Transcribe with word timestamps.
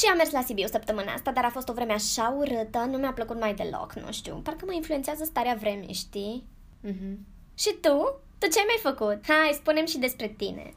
Și 0.00 0.06
am 0.10 0.16
mers 0.16 0.30
la 0.30 0.42
Sibiu 0.42 0.66
săptămâna 0.66 1.12
asta, 1.12 1.30
dar 1.30 1.44
a 1.44 1.50
fost 1.50 1.68
o 1.68 1.72
vreme 1.72 1.92
așa 1.92 2.34
urâtă, 2.38 2.78
nu 2.78 2.98
mi-a 2.98 3.12
plăcut 3.12 3.40
mai 3.40 3.54
deloc, 3.54 3.92
nu 3.92 4.12
știu. 4.12 4.34
Parcă 4.34 4.64
mă 4.64 4.72
influențează 4.72 5.24
starea 5.24 5.54
vremii, 5.54 5.94
știi? 5.94 6.46
Mhm. 6.80 7.18
Și 7.54 7.74
tu? 7.80 8.20
Tu 8.38 8.46
ce 8.46 8.60
mi-ai 8.66 8.94
făcut? 8.94 9.24
Hai, 9.26 9.50
spunem 9.54 9.86
și 9.86 9.98
despre 9.98 10.28
tine. 10.28 10.74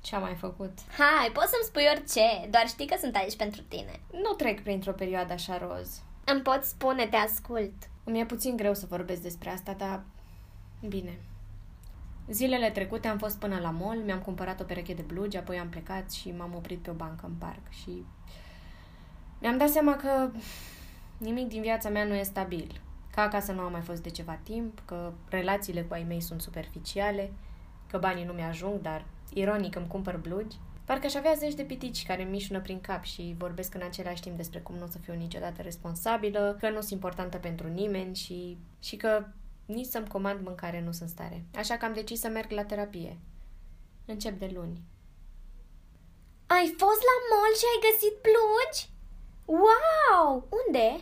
Ce 0.00 0.14
am 0.14 0.22
mai 0.22 0.34
făcut? 0.34 0.72
Hai, 0.98 1.30
poți 1.32 1.50
să-mi 1.50 1.64
spui 1.64 1.88
orice, 1.94 2.48
doar 2.50 2.68
știi 2.68 2.86
că 2.86 2.96
sunt 3.00 3.16
aici 3.16 3.36
pentru 3.36 3.62
tine. 3.68 4.00
Nu 4.12 4.32
trec 4.32 4.62
printr-o 4.62 4.92
perioadă 4.92 5.32
așa 5.32 5.58
roz. 5.58 6.02
Îmi 6.24 6.40
poți 6.40 6.68
spune, 6.68 7.06
te 7.06 7.16
ascult. 7.16 7.74
Îmi 8.04 8.20
e 8.20 8.24
puțin 8.24 8.56
greu 8.56 8.74
să 8.74 8.86
vorbesc 8.88 9.20
despre 9.20 9.50
asta, 9.50 9.72
dar... 9.78 10.02
Bine. 10.88 11.18
Zilele 12.30 12.70
trecute 12.70 13.08
am 13.08 13.18
fost 13.18 13.38
până 13.38 13.58
la 13.58 13.70
mall, 13.70 14.00
mi-am 14.00 14.20
cumpărat 14.20 14.60
o 14.60 14.64
pereche 14.64 14.94
de 14.94 15.02
blugi, 15.02 15.36
apoi 15.36 15.58
am 15.58 15.68
plecat 15.68 16.10
și 16.10 16.34
m-am 16.36 16.54
oprit 16.54 16.78
pe 16.78 16.90
o 16.90 16.92
bancă 16.92 17.26
în 17.26 17.34
parc 17.38 17.70
și... 17.70 18.04
Mi-am 19.40 19.56
dat 19.56 19.68
seama 19.68 19.96
că 19.96 20.30
nimic 21.18 21.48
din 21.48 21.60
viața 21.60 21.88
mea 21.88 22.04
nu 22.04 22.14
e 22.14 22.22
stabil. 22.22 22.80
Că 23.14 23.20
acasă 23.20 23.52
nu 23.52 23.60
am 23.60 23.72
mai 23.72 23.80
fost 23.80 24.02
de 24.02 24.10
ceva 24.10 24.38
timp, 24.42 24.82
că 24.84 25.12
relațiile 25.28 25.82
cu 25.82 25.92
ai 25.94 26.04
mei 26.08 26.20
sunt 26.20 26.40
superficiale, 26.40 27.32
că 27.86 27.98
banii 27.98 28.24
nu 28.24 28.32
mi-ajung, 28.32 28.80
dar 28.80 29.04
ironic 29.32 29.76
îmi 29.76 29.86
cumpăr 29.86 30.16
blugi. 30.16 30.56
Parcă 30.84 31.06
aș 31.06 31.14
avea 31.14 31.32
zeci 31.36 31.54
de 31.54 31.62
pitici 31.62 32.06
care 32.06 32.22
îmi 32.22 32.30
mișună 32.30 32.60
prin 32.60 32.80
cap 32.80 33.04
și 33.04 33.34
vorbesc 33.38 33.74
în 33.74 33.82
același 33.82 34.22
timp 34.22 34.36
despre 34.36 34.58
cum 34.58 34.74
nu 34.76 34.84
o 34.84 34.88
să 34.88 34.98
fiu 34.98 35.14
niciodată 35.14 35.62
responsabilă, 35.62 36.56
că 36.60 36.70
nu 36.70 36.80
sunt 36.80 36.90
importantă 36.90 37.36
pentru 37.36 37.68
nimeni 37.68 38.14
și, 38.14 38.58
și 38.80 38.96
că 38.96 39.26
nici 39.68 39.86
să-mi 39.86 40.08
comand 40.08 40.40
mâncare 40.44 40.80
nu 40.80 40.92
sunt 40.92 41.08
stare. 41.08 41.44
Așa 41.54 41.76
că 41.76 41.84
am 41.84 41.92
decis 41.92 42.20
să 42.20 42.28
merg 42.28 42.50
la 42.50 42.64
terapie. 42.64 43.18
Încep 44.04 44.38
de 44.38 44.50
luni. 44.54 44.82
Ai 46.46 46.74
fost 46.78 47.02
la 47.10 47.16
mall 47.30 47.54
și 47.56 47.64
ai 47.72 47.90
găsit 47.90 48.14
blugi? 48.26 48.90
Wow! 49.44 50.48
Unde? 50.66 51.00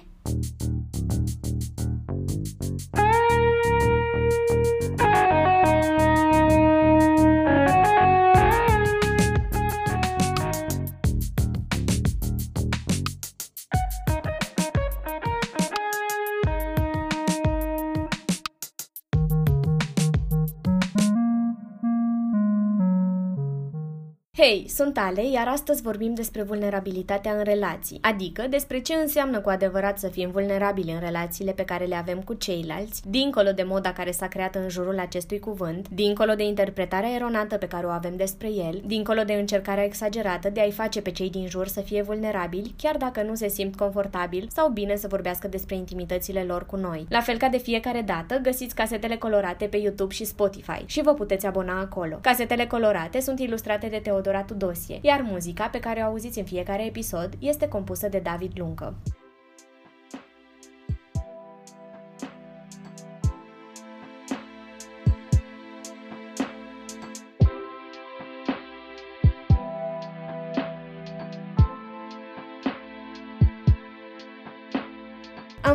Hei, 24.39 24.67
sunt 24.69 24.99
Ale, 24.99 25.29
iar 25.31 25.49
astăzi 25.49 25.83
vorbim 25.83 26.15
despre 26.15 26.43
vulnerabilitatea 26.43 27.33
în 27.33 27.43
relații, 27.45 27.99
adică 28.01 28.47
despre 28.51 28.81
ce 28.81 28.95
înseamnă 28.95 29.41
cu 29.41 29.49
adevărat 29.49 29.99
să 29.99 30.09
fim 30.09 30.31
vulnerabili 30.31 30.93
în 30.93 31.01
relațiile 31.01 31.53
pe 31.53 31.65
care 31.65 31.85
le 31.85 31.95
avem 31.95 32.21
cu 32.21 32.35
ceilalți, 32.35 33.03
dincolo 33.09 33.51
de 33.51 33.63
moda 33.63 33.93
care 33.93 34.11
s-a 34.11 34.29
creat 34.29 34.55
în 34.55 34.69
jurul 34.69 34.99
acestui 34.99 35.39
cuvânt, 35.39 35.89
dincolo 35.89 36.35
de 36.35 36.43
interpretarea 36.43 37.15
eronată 37.15 37.57
pe 37.57 37.67
care 37.67 37.87
o 37.87 37.89
avem 37.89 38.17
despre 38.17 38.49
el, 38.49 38.83
dincolo 38.87 39.23
de 39.23 39.33
încercarea 39.33 39.85
exagerată 39.85 40.51
de 40.51 40.61
a-i 40.61 40.71
face 40.71 41.01
pe 41.01 41.11
cei 41.11 41.31
din 41.31 41.49
jur 41.49 41.67
să 41.67 41.81
fie 41.81 42.03
vulnerabili, 42.03 42.75
chiar 42.77 42.97
dacă 42.97 43.23
nu 43.23 43.35
se 43.35 43.49
simt 43.49 43.77
confortabil 43.77 44.49
sau 44.53 44.69
bine 44.69 44.97
să 44.97 45.09
vorbească 45.09 45.49
despre 45.49 45.75
intimitățile 45.75 46.43
lor 46.43 46.67
cu 46.67 46.77
noi. 46.77 47.07
La 47.09 47.21
fel 47.21 47.37
ca 47.37 47.49
de 47.49 47.59
fiecare 47.59 48.01
dată, 48.01 48.39
găsiți 48.43 48.75
casetele 48.75 49.17
colorate 49.17 49.67
pe 49.67 49.77
YouTube 49.77 50.15
și 50.15 50.25
Spotify 50.25 50.83
și 50.87 51.03
vă 51.03 51.15
puteți 51.15 51.47
abona 51.47 51.81
acolo. 51.81 52.19
Casetele 52.21 52.67
colorate 52.67 53.21
sunt 53.21 53.41
ilustrate 53.41 53.87
de 53.87 54.01
Teodor 54.03 54.25
Teodora 54.27 54.45
Tudosie, 54.45 54.99
iar 55.03 55.21
muzica 55.21 55.69
pe 55.69 55.79
care 55.79 56.01
o 56.01 56.05
auziți 56.05 56.39
în 56.39 56.45
fiecare 56.45 56.87
episod 56.87 57.29
este 57.39 57.69
compusă 57.69 58.09
de 58.09 58.19
David 58.19 58.53
Luncă. 58.55 58.95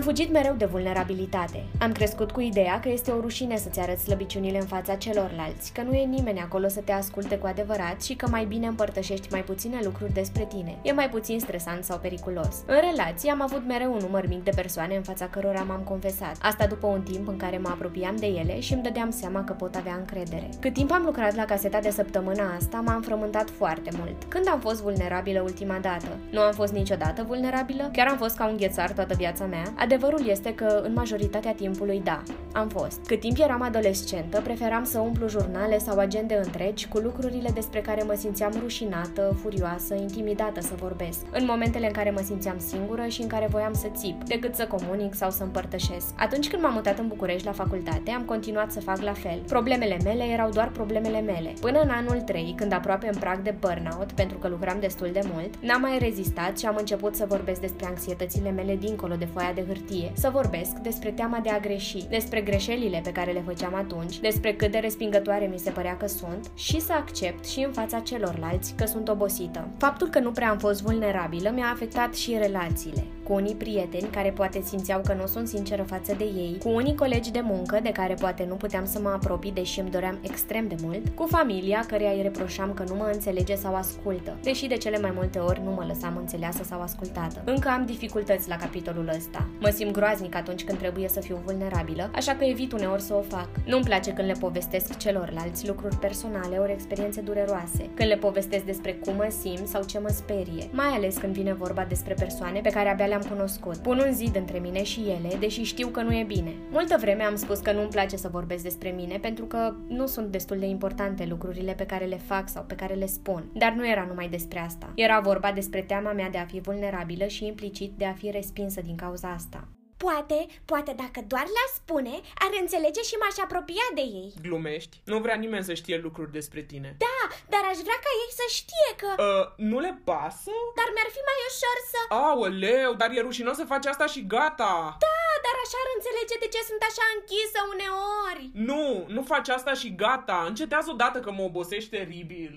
Am 0.02 0.08
fugit 0.08 0.32
mereu 0.32 0.54
de 0.54 0.66
vulnerabilitate. 0.66 1.64
Am 1.80 1.92
crescut 1.92 2.32
cu 2.32 2.40
ideea 2.40 2.80
că 2.80 2.90
este 2.90 3.12
o 3.12 3.20
rușine 3.20 3.58
să-ți 3.58 3.80
arăți 3.80 4.04
slăbiciunile 4.04 4.60
în 4.60 4.66
fața 4.66 4.96
celorlalți, 4.96 5.74
că 5.74 5.82
nu 5.82 5.94
e 5.94 6.06
nimeni 6.06 6.40
acolo 6.40 6.68
să 6.68 6.80
te 6.80 6.92
asculte 6.92 7.38
cu 7.38 7.48
adevărat 7.48 8.02
și 8.02 8.16
că 8.16 8.28
mai 8.30 8.46
bine 8.46 8.68
împărtășești 8.68 9.28
mai 9.32 9.44
puține 9.44 9.80
lucruri 9.84 10.14
despre 10.14 10.46
tine. 10.46 10.78
E 10.82 10.92
mai 10.92 11.10
puțin 11.10 11.40
stresant 11.40 11.84
sau 11.84 11.98
periculos. 11.98 12.56
În 12.66 12.80
relații 12.90 13.30
am 13.30 13.42
avut 13.42 13.68
mereu 13.68 13.94
un 13.94 14.00
număr 14.02 14.28
mic 14.28 14.44
de 14.44 14.52
persoane 14.56 14.96
în 14.96 15.02
fața 15.02 15.28
cărora 15.28 15.62
m-am 15.62 15.82
confesat. 15.82 16.36
Asta 16.42 16.68
după 16.68 16.88
un 16.88 17.02
timp 17.02 17.28
în 17.28 17.38
care 17.38 17.58
mă 17.58 17.70
apropiam 17.70 18.16
de 18.16 18.26
ele 18.26 18.60
și 18.60 18.74
îmi 18.74 18.84
dădeam 18.84 19.10
seama 19.10 19.44
că 19.44 19.54
pot 19.54 19.76
avea 19.76 19.96
încredere. 19.96 20.50
Cât 20.60 20.74
timp 20.74 20.92
am 20.92 21.04
lucrat 21.06 21.36
la 21.36 21.46
caseta 21.46 21.80
de 21.80 21.90
săptămâna 21.90 22.56
asta, 22.56 22.84
m-am 22.86 23.02
frământat 23.02 23.50
foarte 23.50 23.90
mult. 23.98 24.24
Când 24.28 24.48
am 24.48 24.60
fost 24.60 24.82
vulnerabilă 24.82 25.42
ultima 25.42 25.78
dată? 25.82 26.18
Nu 26.32 26.40
am 26.40 26.52
fost 26.52 26.74
niciodată 26.74 27.24
vulnerabilă? 27.28 27.90
Chiar 27.94 28.08
am 28.08 28.18
fost 28.18 28.36
ca 28.36 28.48
un 28.48 28.58
ghețar 28.58 28.92
toată 28.92 29.14
viața 29.14 29.46
mea? 29.46 29.74
Adevărul 29.92 30.28
este 30.28 30.54
că, 30.54 30.82
în 30.84 30.94
majoritatea 30.94 31.54
timpului, 31.54 32.02
da, 32.04 32.24
am 32.54 32.68
fost. 32.68 33.00
Cât 33.06 33.20
timp 33.20 33.38
eram 33.40 33.62
adolescentă, 33.62 34.42
preferam 34.42 34.84
să 34.84 35.00
umplu 35.00 35.28
jurnale 35.28 35.78
sau 35.78 35.98
agende 35.98 36.42
întregi 36.44 36.88
cu 36.88 36.98
lucrurile 36.98 37.50
despre 37.54 37.82
care 37.82 38.04
mă 38.04 38.14
simțeam 38.18 38.52
rușinată, 38.60 39.38
furioasă, 39.42 39.94
intimidată 39.94 40.62
să 40.62 40.74
vorbesc. 40.76 41.20
În 41.32 41.46
momentele 41.46 41.86
în 41.86 41.92
care 41.92 42.10
mă 42.12 42.22
simțeam 42.24 42.60
singură 42.60 43.06
și 43.08 43.22
în 43.22 43.28
care 43.28 43.48
voiam 43.50 43.74
să 43.74 43.88
țip, 43.96 44.24
decât 44.24 44.56
să 44.56 44.68
comunic 44.68 45.14
sau 45.14 45.30
să 45.30 45.44
împărtășesc. 45.44 46.14
Atunci 46.18 46.50
când 46.50 46.62
m-am 46.62 46.74
mutat 46.74 47.00
în 47.00 47.08
București 47.08 47.46
la 47.46 47.52
facultate, 47.52 48.12
am 48.12 48.24
continuat 48.24 48.72
să 48.72 48.80
fac 48.80 49.02
la 49.02 49.14
fel. 49.14 49.40
Problemele 49.48 49.98
mele 50.04 50.24
erau 50.24 50.50
doar 50.50 50.70
problemele 50.70 51.22
mele. 51.22 51.54
Până 51.62 51.80
în 51.80 51.90
anul 51.90 52.22
3, 52.22 52.54
când 52.58 52.74
aproape 52.74 53.08
în 53.08 53.20
prag 53.20 53.42
de 53.42 53.56
burnout, 53.60 54.12
pentru 54.12 54.38
că 54.38 54.48
lucram 54.48 54.78
destul 54.80 55.10
de 55.14 55.22
mult, 55.34 55.54
n-am 55.62 55.82
mai 55.82 55.98
rezistat 56.00 56.60
și 56.60 56.66
am 56.66 56.76
început 56.78 57.16
să 57.16 57.26
vorbesc 57.28 57.62
despre 57.62 57.86
anxietățile 57.86 58.52
mele 58.52 58.76
dincolo 58.76 59.16
de 59.16 59.28
foaia 59.34 59.52
de 59.54 59.62
hârtie, 59.62 59.80
să 60.14 60.30
vorbesc 60.30 60.72
despre 60.78 61.12
teama 61.12 61.40
de 61.40 61.50
a 61.50 61.60
greși, 61.60 62.08
despre 62.10 62.42
greșelile 62.42 63.02
pe 63.04 63.12
care 63.12 63.32
le 63.32 63.44
făceam 63.46 63.76
atunci, 63.76 64.20
despre 64.20 64.54
cât 64.54 64.72
de 64.72 64.78
respingătoare 64.78 65.46
mi 65.46 65.60
se 65.60 65.70
părea 65.72 65.98
că 65.98 66.08
sunt 66.08 66.52
și 66.56 66.80
să 66.80 66.94
accept 66.94 67.46
și 67.46 67.64
în 67.64 67.72
fața 67.72 68.00
celorlalți 68.00 68.74
că 68.78 68.86
sunt 68.86 69.08
obosită. 69.08 69.68
Faptul 69.78 70.08
că 70.08 70.20
nu 70.20 70.32
prea 70.32 70.50
am 70.50 70.58
fost 70.58 70.82
vulnerabilă 70.82 71.52
mi-a 71.54 71.72
afectat 71.74 72.16
și 72.16 72.38
relațiile 72.38 73.04
cu 73.32 73.38
unii 73.38 73.56
prieteni 73.56 74.10
care 74.12 74.30
poate 74.30 74.62
simțeau 74.62 75.02
că 75.06 75.14
nu 75.14 75.26
sunt 75.26 75.48
sinceră 75.48 75.84
față 75.84 76.16
de 76.18 76.24
ei, 76.24 76.58
cu 76.64 76.70
unii 76.70 76.96
colegi 76.96 77.32
de 77.32 77.42
muncă 77.44 77.80
de 77.84 77.92
care 77.92 78.14
poate 78.14 78.46
nu 78.48 78.56
puteam 78.56 78.86
să 78.86 79.00
mă 79.00 79.10
apropii 79.10 79.52
deși 79.52 79.80
îmi 79.80 79.90
doream 79.90 80.20
extrem 80.22 80.68
de 80.68 80.76
mult, 80.82 81.10
cu 81.10 81.26
familia 81.30 81.86
care 81.88 82.16
îi 82.16 82.22
reproșam 82.22 82.74
că 82.74 82.84
nu 82.88 82.96
mă 82.96 83.10
înțelege 83.14 83.56
sau 83.56 83.76
ascultă, 83.76 84.38
deși 84.44 84.68
de 84.68 84.78
cele 84.78 85.00
mai 85.00 85.12
multe 85.16 85.40
ori 85.40 85.62
nu 85.64 85.72
mă 85.72 85.86
lăsam 85.88 86.18
înțeleasă 86.18 86.64
sau 86.64 86.82
ascultată. 86.82 87.42
Încă 87.46 87.70
am 87.70 87.86
dificultăți 87.86 88.50
la 88.50 88.56
capitolul 88.56 89.12
ăsta. 89.18 89.48
Mă 89.60 89.70
simt 89.72 89.92
groaznic 89.92 90.36
atunci 90.36 90.64
când 90.64 90.78
trebuie 90.78 91.08
să 91.08 91.20
fiu 91.20 91.42
vulnerabilă, 91.46 92.12
așa 92.16 92.36
că 92.36 92.44
evit 92.44 92.72
uneori 92.72 93.02
să 93.02 93.14
o 93.14 93.22
fac. 93.22 93.50
Nu-mi 93.66 93.84
place 93.84 94.14
când 94.14 94.28
le 94.28 94.36
povestesc 94.40 94.98
celorlalți 94.98 95.68
lucruri 95.68 95.96
personale 95.96 96.58
ori 96.58 96.72
experiențe 96.72 97.22
dureroase, 97.22 97.90
când 97.94 98.10
le 98.10 98.16
povestesc 98.16 98.64
despre 98.64 98.94
cum 98.94 99.16
mă 99.16 99.34
simt 99.42 99.68
sau 99.68 99.84
ce 99.84 100.00
mă 100.00 100.10
sperie, 100.10 100.70
mai 100.72 100.88
ales 100.88 101.18
când 101.18 101.34
vine 101.34 101.54
vorba 101.54 101.86
despre 101.86 102.14
persoane 102.14 102.60
pe 102.60 102.70
care 102.70 102.90
abia 102.90 103.06
le-am 103.06 103.26
cunoscut. 103.30 103.78
Pun 103.78 104.00
un 104.06 104.14
zid 104.14 104.36
între 104.36 104.60
mine 104.60 104.84
și 104.84 105.00
ele, 105.00 105.36
deși 105.40 105.64
știu 105.64 105.88
că 105.88 106.02
nu 106.02 106.14
e 106.14 106.24
bine. 106.24 106.54
Multă 106.72 106.98
vreme 107.00 107.24
am 107.24 107.36
spus 107.36 107.60
că 107.60 107.72
nu-mi 107.72 107.88
place 107.88 108.16
să 108.16 108.28
vorbesc 108.32 108.64
despre 108.64 108.90
mine 108.90 109.18
pentru 109.18 109.46
că 109.46 109.74
nu 109.88 110.06
sunt 110.06 110.28
destul 110.28 110.60
de 110.60 110.66
importante 110.66 111.26
lucrurile 111.26 111.74
pe 111.74 111.86
care 111.86 112.06
le 112.06 112.18
fac 112.18 112.50
sau 112.50 112.64
pe 112.64 112.76
care 112.76 112.94
le 112.94 113.06
spun. 113.06 113.44
Dar 113.54 113.72
nu 113.72 113.90
era 113.90 114.06
numai 114.08 114.28
despre 114.28 114.60
asta. 114.60 114.90
Era 114.96 115.20
vorba 115.20 115.52
despre 115.52 115.82
teama 115.82 116.12
mea 116.12 116.30
de 116.30 116.38
a 116.38 116.46
fi 116.46 116.60
vulnerabilă 116.60 117.26
și 117.26 117.46
implicit 117.46 117.92
de 117.98 118.06
a 118.06 118.14
fi 118.14 118.30
respinsă 118.32 118.82
din 118.82 118.96
cauza 118.96 119.32
asta. 119.32 119.61
Poate, 120.06 120.40
poate 120.72 120.94
dacă 121.04 121.20
doar 121.32 121.48
le 121.58 121.66
spune, 121.80 122.16
ar 122.44 122.52
înțelege 122.64 123.02
și 123.10 123.16
m-aș 123.22 123.38
apropia 123.46 123.88
de 123.98 124.04
ei. 124.20 124.30
Glumești? 124.46 124.96
Nu 125.12 125.18
vrea 125.26 125.38
nimeni 125.44 125.68
să 125.70 125.74
știe 125.74 125.98
lucruri 126.06 126.36
despre 126.40 126.62
tine. 126.72 126.90
Da, 127.06 127.20
dar 127.54 127.64
aș 127.72 127.78
vrea 127.86 128.00
ca 128.06 128.12
ei 128.24 128.32
să 128.40 128.46
știe 128.60 128.90
că... 129.02 129.10
Uh, 129.24 129.46
nu 129.70 129.78
le 129.86 129.94
pasă? 130.10 130.54
Dar 130.78 130.88
mi-ar 130.94 131.10
fi 131.16 131.22
mai 131.30 131.40
ușor 131.50 131.78
să... 131.92 132.00
Aoleu, 132.24 132.92
dar 133.02 133.10
e 133.12 133.28
rușinos 133.28 133.56
să 133.62 133.72
faci 133.74 133.86
asta 133.94 134.06
și 134.14 134.22
gata! 134.36 134.74
Da, 135.08 135.22
dar 135.46 135.56
așa 135.64 135.78
ar 135.84 135.90
înțelege 135.98 136.36
de 136.44 136.50
ce 136.54 136.62
sunt 136.70 136.82
așa 136.90 137.06
închisă 137.16 137.60
uneori. 137.74 138.46
Nu, 138.70 138.86
nu 139.16 139.22
faci 139.32 139.50
asta 139.58 139.74
și 139.82 139.90
gata. 140.04 140.38
Încetează 140.52 140.90
odată 140.92 141.18
că 141.20 141.32
mă 141.32 141.44
obosești 141.50 141.90
teribil. 141.96 142.54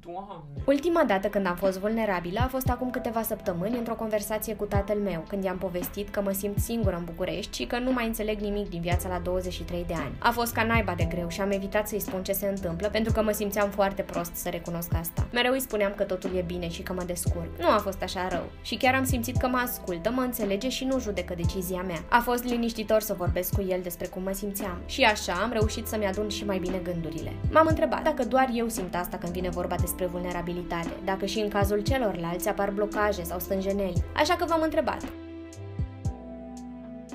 Doamne! 0.00 0.58
Ultima 0.64 1.04
dată 1.04 1.28
când 1.28 1.46
am 1.46 1.56
fost 1.56 1.78
vulnerabilă 1.78 2.40
a 2.42 2.46
fost 2.46 2.68
acum 2.68 2.90
câteva 2.90 3.22
săptămâni 3.22 3.78
într-o 3.78 3.94
conversație 3.94 4.54
cu 4.54 4.64
tatăl 4.64 4.96
meu, 4.96 5.24
când 5.28 5.44
i-am 5.44 5.58
povestit 5.58 6.08
că 6.08 6.20
mă 6.20 6.32
simt 6.32 6.58
singură 6.58 6.96
în 6.96 7.04
București 7.04 7.56
și 7.56 7.64
că 7.64 7.78
nu 7.78 7.92
mai 7.92 8.06
înțeleg 8.06 8.40
nimic 8.40 8.68
din 8.68 8.80
viața 8.80 9.08
la 9.08 9.18
23 9.18 9.84
de 9.86 9.94
ani. 9.94 10.14
A 10.18 10.30
fost 10.30 10.52
ca 10.52 10.62
naiba 10.64 10.94
de 10.94 11.04
greu 11.04 11.28
și 11.28 11.40
am 11.40 11.50
evitat 11.50 11.88
să-i 11.88 12.00
spun 12.00 12.22
ce 12.22 12.32
se 12.32 12.46
întâmplă 12.46 12.88
pentru 12.88 13.12
că 13.12 13.22
mă 13.22 13.30
simțeam 13.30 13.70
foarte 13.70 14.02
prost 14.02 14.34
să 14.34 14.48
recunosc 14.48 14.94
asta. 14.94 15.26
Mereu 15.32 15.52
îi 15.52 15.60
spuneam 15.60 15.92
că 15.96 16.02
totul 16.04 16.36
e 16.36 16.42
bine 16.42 16.68
și 16.68 16.82
că 16.82 16.92
mă 16.92 17.02
descurc. 17.06 17.58
Nu 17.58 17.68
a 17.68 17.78
fost 17.78 18.02
așa 18.02 18.28
rău 18.28 18.44
și 18.62 18.76
chiar 18.76 18.94
am 18.94 19.04
simțit 19.04 19.36
că 19.36 19.48
mă 19.48 19.56
ascultă, 19.56 20.10
mă 20.10 20.20
înțelege 20.20 20.68
și 20.68 20.84
nu 20.84 20.98
judecă 20.98 21.34
decizia 21.34 21.82
mea. 21.82 22.04
A 22.10 22.20
fost 22.20 22.44
liniștitor 22.44 23.00
să 23.00 23.14
vorbesc 23.14 23.54
cu 23.54 23.62
el 23.68 23.80
despre 23.82 24.06
cum 24.06 24.22
mă 24.22 24.32
simțeam 24.32 24.78
și 24.86 25.02
așa 25.02 25.32
am 25.32 25.52
reușit 25.52 25.86
să-mi 25.86 26.06
adun 26.06 26.28
și 26.28 26.44
mai 26.44 26.58
bine 26.58 26.78
gândurile. 26.82 27.32
M-am 27.52 27.66
întrebat 27.66 28.02
dacă 28.02 28.24
doar 28.24 28.50
eu 28.52 28.68
simt 28.68 28.94
asta 28.94 29.16
când 29.16 29.32
vine 29.32 29.48
vorba 29.48 29.76
despre 29.88 30.06
vulnerabilitate, 30.06 30.96
dacă 31.04 31.26
și 31.26 31.38
în 31.38 31.48
cazul 31.48 31.80
celorlalți 31.82 32.48
apar 32.48 32.70
blocaje 32.70 33.22
sau 33.22 33.38
stânjeneli, 33.38 34.04
așa 34.16 34.36
că 34.36 34.44
v-am 34.48 34.62
întrebat. 34.62 35.12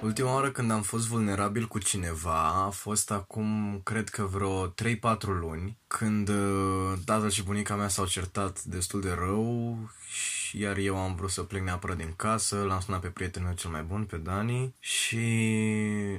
Ultima 0.01 0.33
oară 0.33 0.51
când 0.51 0.71
am 0.71 0.81
fost 0.81 1.07
vulnerabil 1.07 1.67
cu 1.67 1.79
cineva 1.79 2.65
a 2.65 2.69
fost 2.69 3.11
acum, 3.11 3.79
cred 3.83 4.09
că 4.09 4.23
vreo 4.23 4.67
3-4 4.67 4.71
luni, 5.39 5.77
când 5.87 6.29
uh, 6.29 6.93
tatăl 7.05 7.29
și 7.29 7.43
bunica 7.43 7.75
mea 7.75 7.87
s-au 7.87 8.05
certat 8.05 8.63
destul 8.63 9.01
de 9.01 9.15
rău 9.19 9.77
iar 10.53 10.77
eu 10.77 10.97
am 10.97 11.15
vrut 11.15 11.29
să 11.29 11.43
plec 11.43 11.61
neapărat 11.61 11.97
din 11.97 12.13
casă, 12.15 12.55
l-am 12.55 12.79
sunat 12.79 13.01
pe 13.01 13.07
prietenul 13.07 13.47
meu 13.47 13.57
cel 13.57 13.69
mai 13.69 13.83
bun, 13.83 14.03
pe 14.03 14.17
Dani, 14.17 14.75
și 14.79 15.17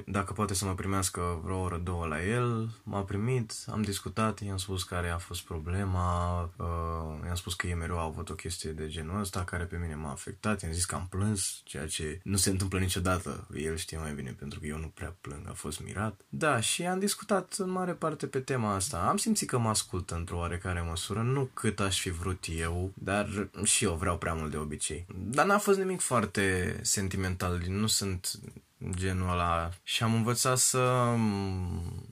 dacă 0.05 0.33
poate 0.33 0.53
să 0.53 0.65
mă 0.65 0.75
primească 0.75 1.41
vreo 1.43 1.59
oră, 1.59 1.77
două 1.77 2.05
la 2.05 2.23
el, 2.23 2.69
m-a 2.83 3.01
primit, 3.01 3.53
am 3.71 3.81
discutat, 3.81 4.41
i-am 4.41 4.57
spus 4.57 4.83
care 4.83 5.09
a 5.09 5.17
fost 5.17 5.41
problema, 5.41 6.41
uh, 6.57 7.25
i-am 7.25 7.35
spus 7.35 7.53
că 7.53 7.67
ei 7.67 7.73
mereu 7.73 7.99
au 7.99 8.07
avut 8.07 8.29
o 8.29 8.33
chestie 8.33 8.71
de 8.71 8.87
genul 8.87 9.19
ăsta 9.19 9.43
care 9.43 9.63
pe 9.63 9.77
mine 9.77 9.95
m-a 9.95 10.11
afectat, 10.11 10.61
i-am 10.61 10.71
zis 10.71 10.85
că 10.85 10.95
am 10.95 11.07
plâns, 11.09 11.61
ceea 11.63 11.87
ce 11.87 12.19
nu 12.23 12.37
se 12.37 12.49
întâmplă 12.49 12.79
niciodată, 12.79 13.47
el 13.53 13.75
știe 13.75 13.97
mai 13.97 14.13
bine 14.13 14.35
pentru 14.39 14.59
că 14.59 14.65
eu 14.65 14.77
nu 14.77 14.87
prea 14.87 15.15
plâng, 15.21 15.47
a 15.49 15.53
fost 15.53 15.83
mirat. 15.83 16.21
Da, 16.29 16.59
și 16.59 16.85
am 16.85 16.99
discutat 16.99 17.55
în 17.57 17.69
mare 17.69 17.91
parte 17.91 18.27
pe 18.27 18.39
tema 18.39 18.73
asta, 18.73 19.07
am 19.09 19.17
simțit 19.17 19.47
că 19.47 19.57
mă 19.57 19.69
ascultă 19.69 20.15
într-o 20.15 20.37
oarecare 20.37 20.81
măsură, 20.81 21.21
nu 21.21 21.49
cât 21.53 21.79
aș 21.79 21.99
fi 21.99 22.09
vrut 22.09 22.43
eu, 22.57 22.91
dar 22.93 23.49
și 23.63 23.83
eu 23.83 23.93
vreau 23.93 24.17
prea 24.25 24.37
mult 24.37 24.51
de 24.51 24.57
obicei. 24.57 25.05
Dar 25.15 25.45
n-a 25.45 25.57
fost 25.57 25.77
nimic 25.77 25.99
foarte 25.99 26.77
sentimental, 26.81 27.61
nu 27.67 27.87
sunt 27.87 28.31
genul 28.89 29.29
ăla. 29.29 29.69
Și 29.83 30.03
am 30.03 30.13
învățat 30.13 30.57
să 30.57 31.13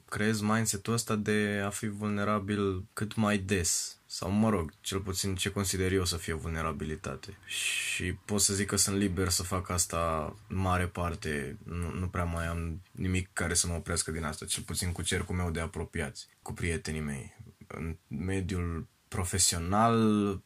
creez 0.10 0.42
mindset-ul 0.42 0.94
ăsta 0.94 1.16
de 1.16 1.62
a 1.66 1.70
fi 1.70 1.88
vulnerabil 1.88 2.86
cât 2.94 3.16
mai 3.16 3.38
des. 3.38 3.98
Sau, 4.06 4.32
mă 4.32 4.50
rog, 4.50 4.74
cel 4.82 5.00
puțin 5.00 5.36
ce 5.36 5.50
consider 5.50 5.92
eu 5.92 6.06
să 6.06 6.18
fie 6.18 6.34
vulnerabilitate. 6.34 7.38
Și 7.46 8.14
pot 8.14 8.42
să 8.42 8.54
zic 8.54 8.68
că 8.68 8.76
sunt 8.76 8.98
liber 8.98 9.30
să 9.30 9.44
fac 9.44 9.70
asta 9.70 10.34
în 10.48 10.58
mare 10.58 10.86
parte. 10.88 11.58
Nu, 11.64 11.92
nu 11.92 12.08
prea 12.08 12.24
mai 12.24 12.48
am 12.48 12.82
nimic 12.92 13.30
care 13.34 13.54
să 13.54 13.68
mă 13.68 13.74
oprească 13.74 14.12
din 14.12 14.24
asta, 14.24 14.46
cel 14.46 14.64
puțin 14.64 14.92
cu 14.92 15.02
cercul 15.02 15.36
meu 15.36 15.52
de 15.52 15.60
apropiați, 15.60 16.28
cu 16.42 16.54
prietenii 16.54 17.02
mei. 17.02 17.38
În 17.68 17.98
mediul 18.08 18.88
profesional, 19.14 19.96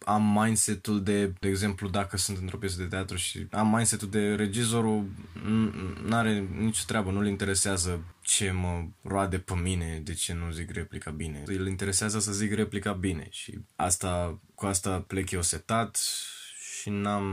am 0.05 0.39
mindset-ul 0.41 1.03
de, 1.03 1.33
de 1.39 1.47
exemplu, 1.47 1.87
dacă 1.87 2.17
sunt 2.17 2.37
într-o 2.37 2.57
piesă 2.57 2.77
de 2.77 2.85
teatru 2.85 3.15
și 3.15 3.47
am 3.51 3.67
mindset-ul 3.67 4.09
de 4.09 4.35
regizorul 4.35 5.05
nu 6.03 6.15
are 6.15 6.47
nicio 6.57 6.81
treabă, 6.85 7.11
nu-l 7.11 7.27
interesează 7.27 8.03
ce 8.21 8.51
mă 8.51 8.85
roade 9.01 9.39
pe 9.39 9.53
mine, 9.53 10.01
de 10.03 10.13
ce 10.13 10.33
nu 10.33 10.51
zic 10.51 10.71
replica 10.71 11.11
bine. 11.11 11.43
Îl 11.45 11.67
interesează 11.67 12.19
să 12.19 12.31
zic 12.31 12.53
replica 12.53 12.91
bine 12.93 13.27
și 13.29 13.59
asta, 13.75 14.39
cu 14.55 14.65
asta 14.65 14.99
plec 15.07 15.31
eu 15.31 15.41
setat 15.41 15.99
și 16.81 16.89
n-am 16.89 17.25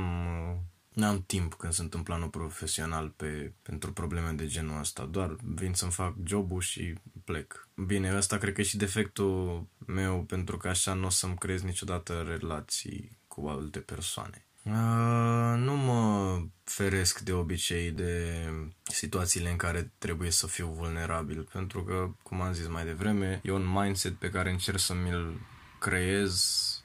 N-am 0.95 1.23
timp 1.27 1.55
când 1.55 1.73
sunt 1.73 1.95
în 1.95 2.03
planul 2.03 2.29
profesional 2.29 3.09
pe, 3.09 3.53
pentru 3.63 3.93
probleme 3.93 4.31
de 4.31 4.47
genul 4.47 4.81
ăsta, 4.81 5.05
doar 5.05 5.37
vin 5.55 5.73
să-mi 5.73 5.91
fac 5.91 6.15
jobul 6.25 6.61
și 6.61 6.95
plec. 7.25 7.69
Bine, 7.87 8.17
ăsta 8.17 8.39
cred 8.39 8.55
că 8.55 8.61
e 8.61 8.65
și 8.65 8.77
defectul 8.77 9.67
meu, 9.87 10.23
pentru 10.23 10.57
că 10.57 10.69
așa 10.69 10.95
nu 10.95 11.07
o 11.07 11.11
să-mi 11.11 11.37
creez 11.37 11.63
niciodată 11.63 12.25
relații 12.29 13.19
cu 13.29 13.47
alte 13.47 13.79
persoane. 13.79 14.47
Uh, 14.63 15.55
nu 15.57 15.77
mă 15.77 16.41
feresc 16.65 17.19
de 17.21 17.33
obicei 17.33 17.91
de 17.91 18.45
situațiile 18.83 19.51
în 19.51 19.57
care 19.57 19.93
trebuie 19.99 20.31
să 20.31 20.47
fiu 20.47 20.67
vulnerabil, 20.67 21.49
pentru 21.53 21.85
că, 21.85 22.11
cum 22.23 22.41
am 22.41 22.53
zis 22.53 22.67
mai 22.67 22.85
devreme, 22.85 23.41
e 23.43 23.51
un 23.53 23.73
mindset 23.73 24.15
pe 24.15 24.31
care 24.31 24.51
încerc 24.51 24.79
să 24.79 24.95
mi-l 24.95 25.41
creez 25.85 26.33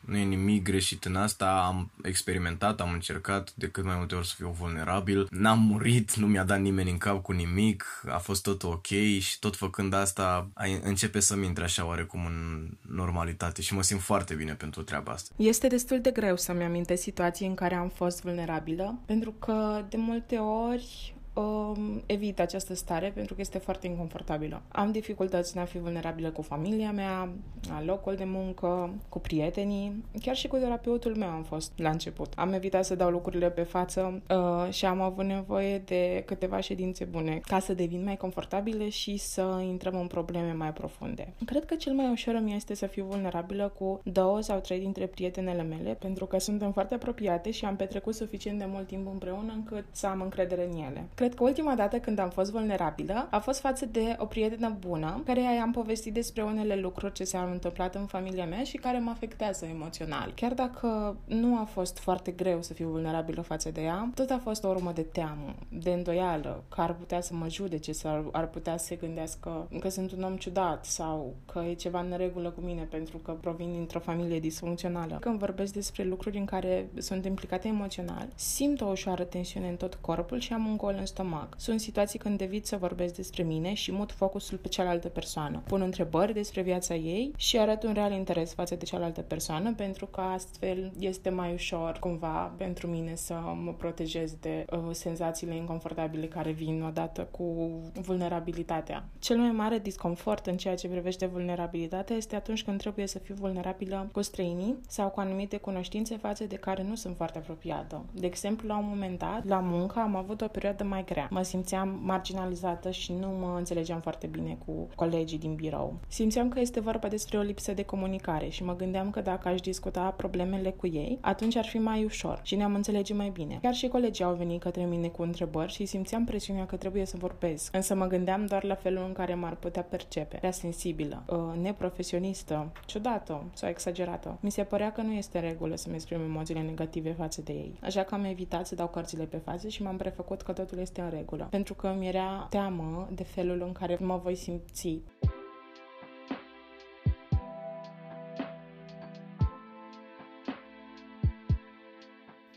nu 0.06 0.18
e 0.18 0.24
nimic 0.24 0.64
greșit 0.64 1.06
în 1.06 1.16
asta, 1.16 1.64
am 1.68 1.92
experimentat, 2.04 2.82
am 2.82 2.92
încercat 2.92 3.54
de 3.56 3.68
cât 3.68 3.84
mai 3.84 3.96
multe 3.98 4.16
ori 4.16 4.28
să 4.28 4.34
fiu 4.38 4.56
vulnerabil, 4.60 5.28
n-am 5.32 5.60
murit, 5.60 6.16
nu 6.16 6.28
mi-a 6.28 6.44
dat 6.44 6.60
nimeni 6.60 6.90
în 6.90 6.98
cap 6.98 7.22
cu 7.22 7.32
nimic, 7.32 7.86
a 8.08 8.18
fost 8.18 8.44
tot 8.44 8.64
ok 8.64 8.86
și 9.20 9.40
tot 9.40 9.56
făcând 9.56 9.94
asta 9.94 10.50
începe 10.82 11.20
să-mi 11.20 11.46
intre 11.46 11.64
așa 11.64 11.86
oarecum 11.86 12.26
în 12.26 12.70
normalitate 12.82 13.62
și 13.62 13.74
mă 13.74 13.82
simt 13.82 14.02
foarte 14.02 14.34
bine 14.34 14.54
pentru 14.54 14.82
treaba 14.82 15.12
asta. 15.12 15.34
Este 15.36 15.68
destul 15.68 16.02
de 16.02 16.12
greu 16.12 16.38
să-mi 16.38 16.64
amintesc 16.64 17.02
situații 17.02 17.48
în 17.48 17.56
care 17.56 17.76
am 17.76 17.90
fost 17.90 18.22
vulnerabilă, 18.22 19.00
pentru 19.06 19.32
că 19.32 19.86
de 19.90 19.98
multe 19.98 20.36
ori 20.38 21.14
um, 21.40 22.02
evit 22.06 22.40
această 22.40 22.74
stare 22.74 23.12
pentru 23.16 23.34
că 23.34 23.42
este 23.42 23.58
foarte 23.58 23.88
inconfortabilă. 23.88 24.62
Am 24.68 24.92
dificultăți 24.92 25.56
în 25.56 25.62
a 25.62 25.66
fi 25.66 25.78
vulnerabilă 25.78 26.30
cu 26.30 26.42
familia 26.42 26.92
mea, 26.92 27.30
la 27.68 27.84
locul 27.84 28.16
de 28.16 28.24
muncă, 28.24 28.94
cu 29.10 29.20
prietenii, 29.20 30.04
chiar 30.22 30.36
și 30.36 30.48
cu 30.48 30.58
terapeutul 30.58 31.16
meu 31.16 31.30
am 31.30 31.44
fost 31.44 31.72
la 31.76 31.90
început. 31.90 32.34
Am 32.36 32.54
evitat 32.54 32.86
să 32.86 32.96
dau 32.96 33.10
lucrurile 33.10 33.50
pe 33.50 33.62
față 33.62 34.22
uh, 34.30 34.74
și 34.74 34.86
am 34.86 35.02
avut 35.02 35.26
nevoie 35.26 35.78
de 35.78 36.24
câteva 36.26 36.60
ședințe 36.60 37.06
bune 37.06 37.42
ca 37.48 37.60
să 37.60 37.74
devin 37.74 38.04
mai 38.04 38.18
confortabile 38.18 38.90
și 38.90 39.18
să 39.18 39.62
intrăm 39.68 40.00
în 40.00 40.08
probleme 40.08 40.52
mai 40.52 40.74
profunde. 40.74 41.34
Cred 41.46 41.66
că 41.66 41.76
cel 41.76 41.94
mai 41.94 42.10
ușor 42.12 42.34
îmi 42.34 42.56
este 42.56 42.74
să 42.74 42.86
fiu 42.86 43.06
vulnerabilă 43.06 43.74
cu 43.78 44.02
două 44.04 44.42
sau 44.42 44.60
trei 44.60 44.80
dintre 44.80 45.06
prietenele 45.06 45.64
mele 45.64 45.94
pentru 45.94 46.26
că 46.26 46.40
suntem 46.40 46.72
foarte 46.72 46.94
apropiate 46.94 47.52
și 47.52 47.66
am 47.66 47.76
petrecut 47.76 48.16
suficient 48.16 48.60
de 48.60 48.66
mult 48.68 48.88
timp 48.88 49.08
împreună 49.12 49.54
încât 49.56 49.86
să 49.92 50.08
am 50.08 50.22
încredere 50.22 50.68
în 50.72 50.78
ele. 50.78 51.08
Cred 51.16 51.29
că 51.34 51.44
ultima 51.44 51.76
dată 51.76 52.00
când 52.00 52.20
am 52.20 52.30
fost 52.30 52.52
vulnerabilă 52.52 53.28
a 53.32 53.40
fost 53.40 53.60
față 53.60 53.86
de 53.86 54.16
o 54.18 54.26
prietenă 54.26 54.76
bună, 54.80 55.22
care 55.26 55.42
i-am 55.42 55.72
povestit 55.72 56.14
despre 56.14 56.44
unele 56.44 56.76
lucruri 56.76 57.14
ce 57.14 57.24
s-au 57.24 57.52
întâmplat 57.52 57.96
în 57.96 58.06
familia 58.06 58.46
mea 58.46 58.64
și 58.64 58.78
care 58.78 59.00
mă 59.00 59.10
afectează 59.10 59.66
emoțional. 59.66 60.32
Chiar 60.36 60.54
dacă 60.54 61.18
nu 61.26 61.58
a 61.58 61.64
fost 61.64 61.98
foarte 61.98 62.32
greu 62.32 62.62
să 62.62 62.74
fiu 62.74 62.88
vulnerabilă 62.88 63.42
față 63.42 63.72
de 63.72 63.82
ea, 63.82 64.12
tot 64.16 64.30
a 64.30 64.40
fost 64.44 64.64
o 64.64 64.68
urmă 64.68 64.92
de 64.92 65.02
teamă, 65.02 65.56
de 65.70 65.90
îndoială, 65.90 66.64
că 66.70 66.82
ar 66.82 66.94
putea 66.94 67.22
să 67.22 67.34
mă 67.34 67.50
judece 67.50 67.92
sau 67.92 68.30
ar 68.32 68.48
putea 68.48 68.78
să 68.78 68.86
se 68.86 68.96
gândească 68.96 69.68
că 69.80 69.90
sunt 69.90 70.12
un 70.12 70.24
om 70.24 70.36
ciudat 70.36 70.86
sau 70.86 71.36
că 71.52 71.64
e 71.70 71.74
ceva 71.74 72.00
în 72.00 72.14
regulă 72.18 72.50
cu 72.50 72.62
mine 72.62 72.82
pentru 72.82 73.18
că 73.18 73.32
provin 73.32 73.72
dintr-o 73.72 74.00
familie 74.00 74.40
disfuncțională. 74.40 75.18
Când 75.20 75.40
vorbesc 75.40 75.74
despre 75.74 76.04
lucruri 76.04 76.38
în 76.38 76.46
care 76.46 76.90
sunt 76.98 77.26
implicate 77.26 77.68
emoțional, 77.68 78.28
simt 78.36 78.82
o 78.82 78.86
ușoară 78.86 79.24
tensiune 79.24 79.68
în 79.70 79.76
tot 79.76 79.96
corpul 79.96 80.40
și 80.40 80.54
am 80.54 80.66
un 80.66 80.78
gol 80.78 80.96
în 81.00 81.06
stomac. 81.20 81.54
Sunt 81.58 81.80
situații 81.80 82.20
când 82.20 82.42
evit 82.42 82.66
să 82.66 82.78
vorbesc 82.78 83.16
despre 83.16 83.44
mine 83.44 83.74
și 83.74 83.92
mut 83.92 84.12
focusul 84.12 84.58
pe 84.58 84.68
cealaltă 84.68 85.08
persoană. 85.08 85.62
Pun 85.68 85.82
întrebări 85.82 86.34
despre 86.34 86.62
viața 86.62 86.96
ei 86.96 87.34
și 87.38 87.58
arăt 87.58 87.84
un 87.84 87.94
real 87.94 88.12
interes 88.12 88.54
față 88.54 88.76
de 88.76 88.86
cealaltă 88.86 89.22
persoană 89.22 89.74
pentru 89.74 90.06
că 90.06 90.22
astfel 90.22 90.92
este 91.00 91.30
mai 91.30 91.54
ușor 91.54 91.98
cumva 92.00 92.54
pentru 92.58 92.88
mine 92.88 93.16
să 93.16 93.34
mă 93.64 93.74
protejez 93.74 94.36
de 94.40 94.66
uh, 94.72 94.80
senzațiile 94.92 95.56
inconfortabile 95.56 96.26
care 96.26 96.52
vin 96.52 96.84
odată 96.84 97.28
cu 97.32 97.70
vulnerabilitatea. 97.94 99.06
Cel 99.20 99.38
mai 99.38 99.52
mare 99.52 99.80
disconfort 99.80 100.46
în 100.46 100.58
ceea 100.58 100.76
ce 100.76 100.88
privește 100.88 101.26
vulnerabilitatea 101.26 102.16
este 102.16 102.36
atunci 102.36 102.64
când 102.64 102.80
trebuie 102.80 103.08
să 103.08 103.20
fiu 103.20 103.36
vulnerabilă 103.40 104.10
cu 104.12 104.22
străinii 104.22 104.78
sau 104.88 105.10
cu 105.10 105.20
anumite 105.20 105.58
cunoștințe 105.58 106.18
față 106.18 106.44
de 106.44 106.56
care 106.56 106.84
nu 106.84 106.96
sunt 106.96 107.16
foarte 107.16 107.38
apropiată. 107.38 108.06
De 108.12 108.26
exemplu, 108.26 108.68
la 108.68 108.78
un 108.78 108.86
moment 108.88 109.20
dat, 109.20 109.46
la 109.46 109.60
muncă 109.60 110.00
am 110.00 110.16
avut 110.16 110.42
o 110.42 110.48
perioadă 110.48 110.84
mai 110.84 110.99
grea. 111.04 111.28
Mă 111.32 111.42
simțeam 111.42 112.00
marginalizată 112.04 112.92
și 112.92 113.14
nu 113.14 113.28
mă 113.28 113.56
înțelegeam 113.58 114.00
foarte 114.00 114.28
bine 114.28 114.58
cu 114.66 114.88
colegii 114.96 115.38
din 115.38 115.56
birou. 115.56 116.00
Simțeam 116.08 116.50
că 116.50 116.60
este 116.60 116.80
vorba 116.80 117.08
despre 117.08 117.38
o 117.38 117.42
lipsă 117.42 117.74
de 117.74 117.84
comunicare 117.84 118.50
și 118.50 118.64
mă 118.64 118.76
gândeam 118.76 119.10
că 119.10 119.22
dacă 119.22 119.48
aș 119.48 119.62
discuta 119.62 120.02
problemele 120.18 120.70
cu 120.70 120.88
ei, 120.88 121.18
atunci 121.22 121.56
ar 121.56 121.66
fi 121.66 121.78
mai 121.78 122.04
ușor 122.04 122.40
și 122.44 122.56
ne-am 122.56 122.76
înțelege 122.76 123.14
mai 123.14 123.30
bine. 123.30 123.60
Chiar 123.62 123.74
și 123.74 123.88
colegii 123.88 124.24
au 124.24 124.34
venit 124.34 124.62
către 124.62 124.84
mine 124.84 125.08
cu 125.08 125.22
întrebări 125.22 125.72
și 125.72 125.86
simțeam 125.86 126.26
presiunea 126.26 126.66
că 126.66 126.76
trebuie 126.76 127.06
să 127.06 127.18
vorbesc. 127.20 127.76
Însă 127.76 127.96
mă 127.96 128.08
gândeam 128.08 128.46
doar 128.46 128.64
la 128.64 128.76
felul 128.76 129.04
în 129.08 129.14
care 129.14 129.34
m-ar 129.34 129.56
putea 129.56 129.82
percepe. 129.82 130.36
Prea 130.38 130.52
sensibilă, 130.52 131.24
uh, 131.28 131.38
neprofesionistă, 131.62 132.72
ciudată 132.86 133.44
sau 133.54 133.70
exagerată. 133.70 134.38
Mi 134.40 134.52
se 134.52 134.64
părea 134.64 134.92
că 134.92 135.02
nu 135.02 135.12
este 135.12 135.38
în 135.38 135.44
regulă 135.44 135.76
să-mi 135.76 135.96
exprim 135.96 136.22
emoțiile 136.22 136.62
negative 136.62 137.12
față 137.12 137.42
de 137.42 137.54
ei. 137.54 137.80
Așa 137.82 138.04
că 138.04 138.16
am 138.16 138.24
evitat 138.24 138.68
să 138.68 138.76
dau 138.76 138.88
cărțile 138.88 139.24
pe 139.24 139.38
față 139.38 139.68
și 139.68 139.84
m-am 139.84 139.98
prefăcut 139.98 140.42
că 140.42 140.52
totul 140.52 140.78
este 140.78 140.89
este 140.90 141.02
în 141.02 141.10
regulă. 141.10 141.48
Pentru 141.50 141.74
că 141.74 141.96
mi 141.98 142.08
era 142.08 142.48
teamă 142.50 143.10
de 143.12 143.24
felul 143.24 143.62
în 143.62 143.72
care 143.72 143.98
mă 144.00 144.18
voi 144.18 144.36
simți 144.36 145.02